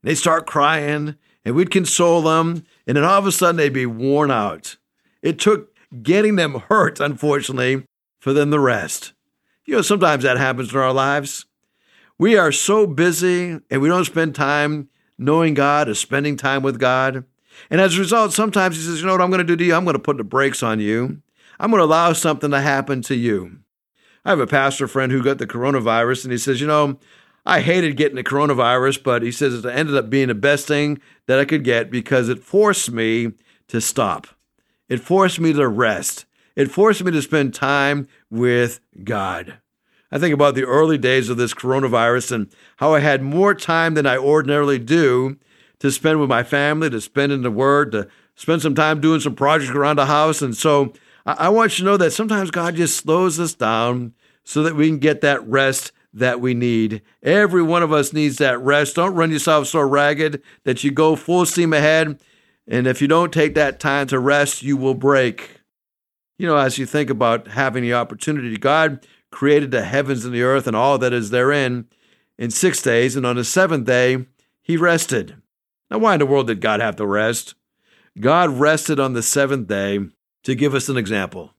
They'd 0.03 0.15
start 0.15 0.47
crying, 0.47 1.15
and 1.45 1.55
we'd 1.55 1.71
console 1.71 2.21
them. 2.21 2.63
And 2.85 2.97
then 2.97 3.03
all 3.03 3.19
of 3.19 3.27
a 3.27 3.31
sudden, 3.31 3.57
they'd 3.57 3.69
be 3.69 3.85
worn 3.85 4.31
out. 4.31 4.77
It 5.21 5.39
took 5.39 5.75
getting 6.01 6.35
them 6.35 6.63
hurt, 6.69 6.99
unfortunately, 6.99 7.85
for 8.19 8.33
them 8.33 8.51
to 8.51 8.59
rest. 8.59 9.13
You 9.65 9.75
know, 9.75 9.81
sometimes 9.81 10.23
that 10.23 10.37
happens 10.37 10.71
in 10.71 10.79
our 10.79 10.93
lives. 10.93 11.45
We 12.17 12.37
are 12.37 12.51
so 12.51 12.87
busy 12.87 13.59
and 13.69 13.81
we 13.81 13.89
don't 13.89 14.05
spend 14.05 14.33
time 14.33 14.89
knowing 15.17 15.53
God 15.53 15.89
or 15.89 15.93
spending 15.93 16.37
time 16.37 16.63
with 16.63 16.79
God. 16.79 17.25
And 17.69 17.81
as 17.81 17.95
a 17.95 17.99
result, 17.99 18.33
sometimes 18.33 18.77
He 18.77 18.83
says, 18.83 18.99
You 18.99 19.05
know 19.05 19.11
what 19.11 19.21
I'm 19.21 19.29
going 19.29 19.39
to 19.39 19.43
do 19.43 19.55
to 19.55 19.63
you? 19.63 19.75
I'm 19.75 19.83
going 19.83 19.95
to 19.95 19.99
put 19.99 20.17
the 20.17 20.23
brakes 20.23 20.63
on 20.63 20.79
you. 20.79 21.21
I'm 21.59 21.71
going 21.71 21.81
to 21.81 21.85
allow 21.85 22.13
something 22.13 22.51
to 22.51 22.61
happen 22.61 23.01
to 23.03 23.15
you. 23.15 23.59
I 24.27 24.31
have 24.31 24.41
a 24.41 24.45
pastor 24.45 24.89
friend 24.89 25.09
who 25.09 25.23
got 25.23 25.37
the 25.37 25.47
coronavirus, 25.47 26.25
and 26.25 26.33
he 26.33 26.37
says, 26.37 26.59
You 26.59 26.67
know, 26.67 26.99
I 27.45 27.61
hated 27.61 27.95
getting 27.95 28.17
the 28.17 28.25
coronavirus, 28.25 29.01
but 29.01 29.21
he 29.21 29.31
says 29.31 29.53
it 29.53 29.65
ended 29.65 29.95
up 29.95 30.09
being 30.09 30.27
the 30.27 30.35
best 30.35 30.67
thing 30.67 30.99
that 31.27 31.39
I 31.39 31.45
could 31.45 31.63
get 31.63 31.89
because 31.89 32.27
it 32.27 32.43
forced 32.43 32.91
me 32.91 33.31
to 33.69 33.79
stop. 33.79 34.27
It 34.89 34.99
forced 34.99 35.39
me 35.39 35.53
to 35.53 35.65
rest. 35.65 36.25
It 36.57 36.69
forced 36.69 37.05
me 37.05 37.11
to 37.13 37.21
spend 37.21 37.53
time 37.53 38.05
with 38.29 38.81
God. 39.05 39.59
I 40.11 40.19
think 40.19 40.33
about 40.33 40.55
the 40.55 40.65
early 40.65 40.97
days 40.97 41.29
of 41.29 41.37
this 41.37 41.53
coronavirus 41.53 42.33
and 42.33 42.53
how 42.77 42.93
I 42.93 42.99
had 42.99 43.21
more 43.21 43.53
time 43.53 43.93
than 43.93 44.05
I 44.05 44.17
ordinarily 44.17 44.77
do 44.77 45.37
to 45.79 45.89
spend 45.89 46.19
with 46.19 46.27
my 46.27 46.43
family, 46.43 46.89
to 46.89 46.99
spend 46.99 47.31
in 47.31 47.43
the 47.43 47.51
Word, 47.51 47.93
to 47.93 48.09
spend 48.35 48.61
some 48.61 48.75
time 48.75 48.99
doing 48.99 49.21
some 49.21 49.35
projects 49.35 49.71
around 49.71 49.95
the 49.95 50.07
house. 50.07 50.41
And 50.41 50.55
so 50.55 50.91
I 51.27 51.49
want 51.49 51.77
you 51.77 51.83
to 51.83 51.91
know 51.91 51.97
that 51.97 52.11
sometimes 52.11 52.51
God 52.51 52.75
just 52.75 52.95
slows 52.95 53.37
us 53.37 53.53
down 53.53 54.13
so 54.45 54.63
that 54.63 54.75
we 54.75 54.87
can 54.87 54.97
get 54.97 55.19
that 55.21 55.45
rest 55.45 55.91
that 56.13 56.39
we 56.39 56.53
need. 56.53 57.01
Every 57.21 57.61
one 57.61 57.83
of 57.83 57.91
us 57.91 58.13
needs 58.13 58.37
that 58.37 58.61
rest. 58.61 58.95
Don't 58.95 59.13
run 59.13 59.31
yourself 59.31 59.67
so 59.67 59.81
ragged 59.81 60.41
that 60.63 60.85
you 60.85 60.91
go 60.91 61.17
full 61.17 61.45
steam 61.45 61.73
ahead. 61.73 62.21
And 62.65 62.87
if 62.87 63.01
you 63.01 63.09
don't 63.09 63.33
take 63.33 63.55
that 63.55 63.81
time 63.81 64.07
to 64.07 64.19
rest, 64.19 64.63
you 64.63 64.77
will 64.77 64.93
break. 64.93 65.59
You 66.39 66.47
know, 66.47 66.55
as 66.55 66.77
you 66.77 66.85
think 66.85 67.09
about 67.09 67.49
having 67.49 67.83
the 67.83 67.93
opportunity, 67.93 68.55
God 68.57 69.05
created 69.29 69.71
the 69.71 69.83
heavens 69.83 70.23
and 70.23 70.33
the 70.33 70.43
earth 70.43 70.65
and 70.65 70.77
all 70.77 70.97
that 70.97 71.11
is 71.11 71.29
therein 71.29 71.87
in 72.37 72.51
six 72.51 72.81
days, 72.81 73.15
and 73.15 73.25
on 73.25 73.35
the 73.35 73.43
seventh 73.43 73.85
day 73.85 74.25
he 74.61 74.77
rested. 74.77 75.35
Now, 75.91 75.97
why 75.97 76.13
in 76.13 76.19
the 76.19 76.25
world 76.25 76.47
did 76.47 76.61
God 76.61 76.79
have 76.79 76.95
to 76.97 77.05
rest? 77.05 77.55
God 78.19 78.49
rested 78.49 78.99
on 78.99 79.13
the 79.13 79.23
seventh 79.23 79.67
day 79.67 80.07
to 80.47 80.55
give 80.55 80.73
us 80.73 80.87
an 80.87 80.95
example. 80.95 81.53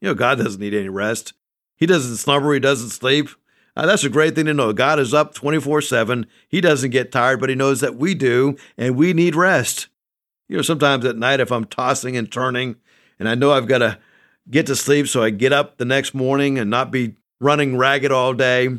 You 0.00 0.08
know, 0.08 0.14
God 0.14 0.38
doesn't 0.38 0.60
need 0.60 0.74
any 0.74 0.88
rest. 0.88 1.32
He 1.76 1.86
doesn't 1.86 2.16
slumber, 2.16 2.52
he 2.52 2.58
doesn't 2.58 2.90
sleep. 2.90 3.28
Uh, 3.76 3.86
that's 3.86 4.02
a 4.02 4.08
great 4.08 4.34
thing 4.34 4.46
to 4.46 4.52
know. 4.52 4.72
God 4.72 4.98
is 4.98 5.14
up 5.14 5.32
24 5.32 5.80
7. 5.80 6.26
He 6.48 6.60
doesn't 6.60 6.90
get 6.90 7.12
tired, 7.12 7.38
but 7.38 7.50
He 7.50 7.54
knows 7.54 7.80
that 7.82 7.94
we 7.94 8.16
do, 8.16 8.56
and 8.76 8.96
we 8.96 9.12
need 9.12 9.36
rest. 9.36 9.86
You 10.48 10.56
know, 10.56 10.62
sometimes 10.62 11.04
at 11.04 11.18
night, 11.18 11.38
if 11.38 11.52
I'm 11.52 11.66
tossing 11.66 12.16
and 12.16 12.30
turning, 12.30 12.74
and 13.20 13.28
I 13.28 13.36
know 13.36 13.52
I've 13.52 13.68
got 13.68 13.78
to 13.78 13.98
get 14.50 14.66
to 14.66 14.74
sleep 14.74 15.06
so 15.06 15.22
I 15.22 15.30
get 15.30 15.52
up 15.52 15.78
the 15.78 15.84
next 15.84 16.12
morning 16.12 16.58
and 16.58 16.68
not 16.68 16.90
be 16.90 17.14
running 17.38 17.76
ragged 17.76 18.10
all 18.10 18.34
day. 18.34 18.70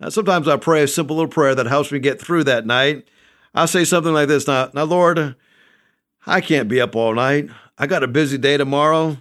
Uh, 0.00 0.10
sometimes 0.10 0.48
I 0.48 0.56
pray 0.56 0.82
a 0.82 0.88
simple 0.88 1.14
little 1.14 1.30
prayer 1.30 1.54
that 1.54 1.66
helps 1.66 1.92
me 1.92 2.00
get 2.00 2.20
through 2.20 2.42
that 2.44 2.66
night. 2.66 3.06
I'll 3.54 3.68
say 3.68 3.84
something 3.84 4.12
like 4.12 4.26
this 4.26 4.48
now, 4.48 4.70
now, 4.74 4.82
Lord, 4.82 5.36
I 6.26 6.40
can't 6.40 6.68
be 6.68 6.80
up 6.80 6.96
all 6.96 7.14
night. 7.14 7.50
I 7.80 7.86
got 7.86 8.02
a 8.02 8.08
busy 8.08 8.36
day 8.36 8.58
tomorrow. 8.58 9.16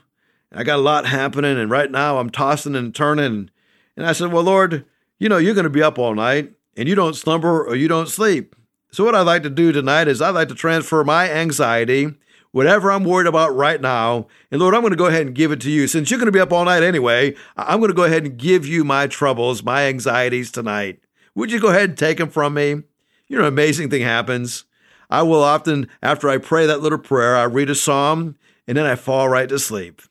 I 0.52 0.66
got 0.66 0.80
a 0.80 0.82
lot 0.82 1.06
happening, 1.06 1.58
and 1.58 1.72
right 1.72 1.90
now 1.90 2.18
I'm 2.18 2.30
tossing 2.30 2.76
and 2.76 2.94
turning. 2.94 3.50
And 3.96 4.06
I 4.06 4.12
said, 4.12 4.34
Well, 4.34 4.44
Lord, 4.44 4.86
you 5.18 5.30
know, 5.30 5.38
you're 5.38 5.54
going 5.54 5.64
to 5.64 5.70
be 5.70 5.82
up 5.82 5.98
all 5.98 6.14
night 6.14 6.52
and 6.76 6.90
you 6.90 6.94
don't 6.94 7.16
slumber 7.16 7.64
or 7.64 7.78
you 7.78 7.88
don't 7.88 8.10
sleep. 8.10 8.58
So, 8.92 9.06
what 9.06 9.16
I'd 9.16 9.22
like 9.22 9.44
to 9.44 9.50
do 9.50 9.72
tonight 9.72 10.10
is 10.10 10.22
I'd 10.22 10.32
like 10.32 10.50
to 10.50 10.56
transfer 10.56 11.06
my 11.06 11.32
anxiety 11.32 12.16
whatever 12.52 12.92
I'm 12.92 13.06
worried 13.06 13.28
about 13.28 13.56
right 13.56 13.80
now. 13.80 14.28
And 14.52 14.60
Lord, 14.60 14.76
I'm 14.76 14.82
going 14.82 14.92
to 14.92 14.98
go 14.98 15.06
ahead 15.06 15.26
and 15.28 15.36
give 15.36 15.54
it 15.54 15.62
to 15.62 15.72
you. 15.72 15.88
Since 15.88 16.12
you're 16.12 16.20
going 16.20 16.26
to 16.26 16.32
be 16.34 16.42
up 16.42 16.52
all 16.52 16.66
night 16.66 16.84
anyway, 16.84 17.36
I'm 17.56 17.80
going 17.80 17.92
to 17.92 17.96
go 17.96 18.04
ahead 18.04 18.26
and 18.26 18.38
give 18.38 18.66
you 18.66 18.84
my 18.84 19.08
troubles, 19.08 19.64
my 19.64 19.84
anxieties 19.84 20.52
tonight. 20.52 21.00
Would 21.36 21.52
you 21.52 21.62
go 21.62 21.70
ahead 21.70 21.92
and 21.92 21.98
take 21.98 22.18
them 22.18 22.30
from 22.30 22.56
me? 22.56 22.84
You 23.30 23.38
know, 23.38 23.46
amazing 23.46 23.90
thing 23.90 24.02
happens. 24.02 24.66
I 25.10 25.22
will 25.24 25.44
often, 25.44 25.88
after 26.04 26.30
I 26.30 26.40
pray 26.40 26.66
that 26.66 26.82
little 26.82 26.98
prayer, 26.98 27.38
I 27.38 27.44
read 27.44 27.70
a 27.70 27.76
psalm 27.76 28.36
and 28.70 28.78
then 28.78 28.86
I 28.86 28.94
fall 28.94 29.28
right 29.28 29.50
to 29.50 29.58
sleep. 29.58 30.04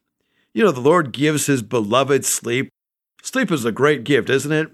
You 0.53 0.65
know, 0.65 0.73
the 0.73 0.81
Lord 0.81 1.13
gives 1.13 1.47
his 1.47 1.63
beloved 1.63 2.25
sleep. 2.25 2.71
Sleep 3.23 3.53
is 3.53 3.65
a 3.65 3.71
great 3.71 4.03
gift, 4.03 4.29
isn't 4.29 4.51
it? 4.51 4.69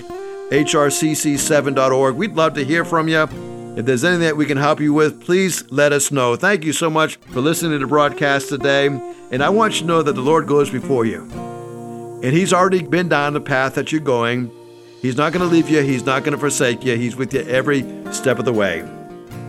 hrcc7.org. 0.51 2.15
We'd 2.15 2.35
love 2.35 2.53
to 2.55 2.65
hear 2.65 2.85
from 2.85 3.09
you. 3.09 3.58
If 3.79 3.87
there's 3.87 4.03
anything 4.03 4.23
that 4.23 4.37
we 4.37 4.45
can 4.45 4.57
help 4.57 4.81
you 4.81 4.93
with, 4.93 5.25
please 5.25 5.71
let 5.71 5.93
us 5.93 6.11
know. 6.11 6.35
Thank 6.35 6.65
you 6.65 6.73
so 6.73 6.91
much 6.91 7.15
for 7.15 7.41
listening 7.41 7.71
to 7.71 7.79
the 7.79 7.87
broadcast 7.87 8.49
today. 8.49 8.87
And 8.87 9.41
I 9.41 9.51
want 9.51 9.75
you 9.75 9.83
to 9.83 9.87
know 9.87 10.03
that 10.03 10.15
the 10.15 10.21
Lord 10.21 10.49
goes 10.49 10.69
before 10.69 11.05
you. 11.05 11.21
And 12.25 12.35
He's 12.35 12.53
already 12.53 12.83
been 12.83 13.09
down 13.09 13.35
the 13.35 13.41
path 13.41 13.77
that 13.77 13.93
you're 13.93 14.01
going. 14.01 14.51
He's 15.01 15.17
not 15.17 15.33
going 15.33 15.49
to 15.49 15.55
leave 15.55 15.71
you, 15.71 15.81
He's 15.83 16.05
not 16.05 16.25
going 16.25 16.33
to 16.33 16.39
forsake 16.39 16.85
you. 16.85 16.97
He's 16.97 17.15
with 17.15 17.33
you 17.33 17.43
every 17.43 17.83
step 18.13 18.41
of 18.41 18.47
the 18.47 18.53
way. 18.53 18.83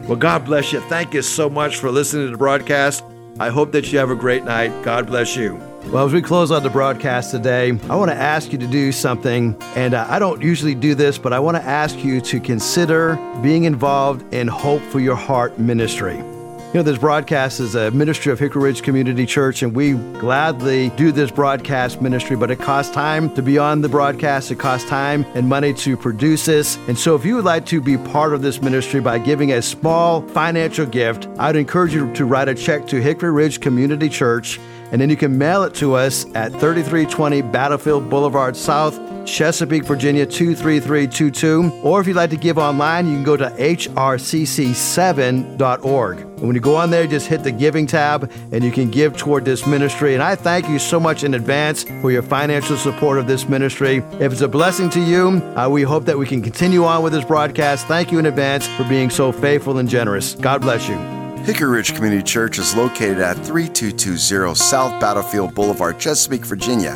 Well, 0.08 0.15
God 0.15 0.46
bless 0.46 0.74
you. 0.74 0.80
Thank 0.82 1.15
you 1.15 1.24
so 1.24 1.50
much 1.50 1.78
for 1.78 1.89
listening 1.89 2.28
to 2.28 2.32
the 2.32 2.38
broadcast. 2.38 3.04
I 3.39 3.50
hope 3.50 3.72
that 3.72 3.92
you 3.92 3.98
have 3.98 4.12
a 4.12 4.15
great 4.15 4.44
night. 4.44 4.84
God 4.84 5.08
bless 5.08 5.36
you. 5.36 5.68
Well, 5.91 6.06
as 6.06 6.13
we 6.13 6.21
close 6.21 6.52
out 6.52 6.62
the 6.62 6.69
broadcast 6.69 7.32
today, 7.32 7.71
I 7.89 7.95
want 7.95 8.12
to 8.12 8.15
ask 8.15 8.52
you 8.52 8.60
to 8.60 8.67
do 8.67 8.91
something. 8.91 9.56
And 9.75 9.95
uh, 9.95 10.06
I 10.08 10.19
don't 10.19 10.39
usually 10.39 10.75
do 10.75 10.93
this, 10.93 11.17
but 11.17 11.34
I 11.34 11.39
want 11.39 11.58
to 11.58 11.63
ask 11.63 12.04
you 12.04 12.21
to 12.21 12.39
consider 12.39 13.15
being 13.41 13.63
involved 13.63 14.32
in 14.32 14.47
Hope 14.47 14.84
for 14.84 14.99
Your 14.99 15.15
Heart 15.15 15.58
ministry. 15.58 16.17
You 16.17 16.75
know, 16.75 16.84
this 16.84 16.99
broadcast 16.99 17.60
is 17.60 17.73
a 17.73 17.89
ministry 17.89 18.32
of 18.32 18.38
Hickory 18.38 18.62
Ridge 18.62 18.84
Community 18.84 19.25
Church, 19.25 19.63
and 19.63 19.75
we 19.75 19.93
gladly 20.19 20.89
do 20.91 21.12
this 21.12 21.32
broadcast 21.32 22.04
ministry, 22.04 22.36
but 22.36 22.52
it 22.52 22.60
costs 22.60 22.93
time 22.93 23.34
to 23.34 23.41
be 23.41 23.58
on 23.58 23.82
the 23.82 23.89
broadcast. 23.89 24.52
It 24.52 24.60
costs 24.60 24.88
time 24.88 25.25
and 25.34 25.49
money 25.49 25.73
to 25.73 25.97
produce 25.97 26.45
this. 26.45 26.78
And 26.88 26.95
so, 26.95 27.15
if 27.15 27.25
you 27.25 27.34
would 27.34 27.45
like 27.45 27.65
to 27.65 27.82
be 27.82 27.97
part 27.97 28.36
of 28.36 28.43
this 28.43 28.62
ministry 28.62 29.02
by 29.02 29.17
giving 29.17 29.54
a 29.54 29.62
small 29.63 30.21
financial 30.21 30.86
gift, 30.86 31.28
I'd 31.39 31.56
encourage 31.56 31.95
you 31.95 32.13
to 32.13 32.25
write 32.25 32.47
a 32.47 32.54
check 32.54 32.86
to 32.89 33.02
Hickory 33.02 33.32
Ridge 33.32 33.60
Community 33.60 34.08
Church 34.08 34.60
and 34.91 35.02
then 35.02 35.10
you 35.10 35.15
can 35.15 35.38
mail 35.38 35.63
it 35.63 35.73
to 35.75 35.93
us 35.93 36.25
at 36.36 36.52
3320 36.52 37.41
Battlefield 37.43 38.10
Boulevard 38.10 38.56
South, 38.56 38.99
Chesapeake, 39.25 39.84
Virginia 39.84 40.25
23322. 40.25 41.82
Or 41.84 42.02
if 42.02 42.08
you'd 42.08 42.15
like 42.15 42.32
to 42.32 42.38
give 42.38 42.58
online, 42.58 43.08
you 43.08 43.15
can 43.15 43.23
go 43.23 43.38
to 43.38 43.49
hrcc7.org. 43.49 46.30
And 46.39 46.41
when 46.41 46.56
you 46.56 46.62
go 46.62 46.75
on 46.75 46.89
there, 46.89 47.06
just 47.06 47.28
hit 47.28 47.43
the 47.43 47.52
giving 47.52 47.86
tab 47.86 48.32
and 48.52 48.63
you 48.63 48.71
can 48.71 48.89
give 48.89 49.17
toward 49.17 49.45
this 49.45 49.67
ministry. 49.67 50.13
And 50.13 50.23
I 50.23 50.36
thank 50.36 50.67
you 50.69 50.80
so 50.80 50.99
much 50.99 51.23
in 51.23 51.34
advance 51.34 51.84
for 52.02 52.12
your 52.12 52.23
financial 52.23 52.78
support 52.78 53.19
of 53.19 53.28
this 53.28 53.47
ministry. 53.47 53.97
If 54.19 54.32
it's 54.32 54.41
a 54.41 54.47
blessing 54.47 54.89
to 54.91 55.02
you, 55.02 55.41
uh, 55.56 55.67
we 55.69 55.84
hope 55.84 56.06
that 56.06 56.17
we 56.17 56.25
can 56.25 56.41
continue 56.41 56.86
on 56.86 57.04
with 57.04 57.13
this 57.13 57.25
broadcast. 57.25 57.88
Thank 57.88 58.12
you 58.12 58.19
in 58.19 58.25
advance 58.25 58.67
for 58.67 58.84
being 58.86 59.10
so 59.10 59.32
faithful 59.32 59.78
and 59.78 59.89
generous. 59.89 60.36
God 60.36 60.62
bless 60.62 60.88
you. 60.88 61.18
Hickory 61.45 61.69
Ridge 61.69 61.93
Community 61.95 62.23
Church 62.23 62.60
is 62.60 62.75
located 62.75 63.19
at 63.19 63.36
3220 63.38 64.56
South 64.56 64.99
Battlefield 65.02 65.56
Boulevard, 65.56 65.97
Chesapeake, 65.99 66.45
Virginia. 66.45 66.95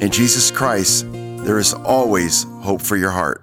in 0.00 0.10
Jesus 0.10 0.50
Christ, 0.50 1.06
there 1.12 1.58
is 1.58 1.74
always 1.74 2.44
hope 2.62 2.80
for 2.82 2.96
your 2.96 3.10
heart. 3.10 3.38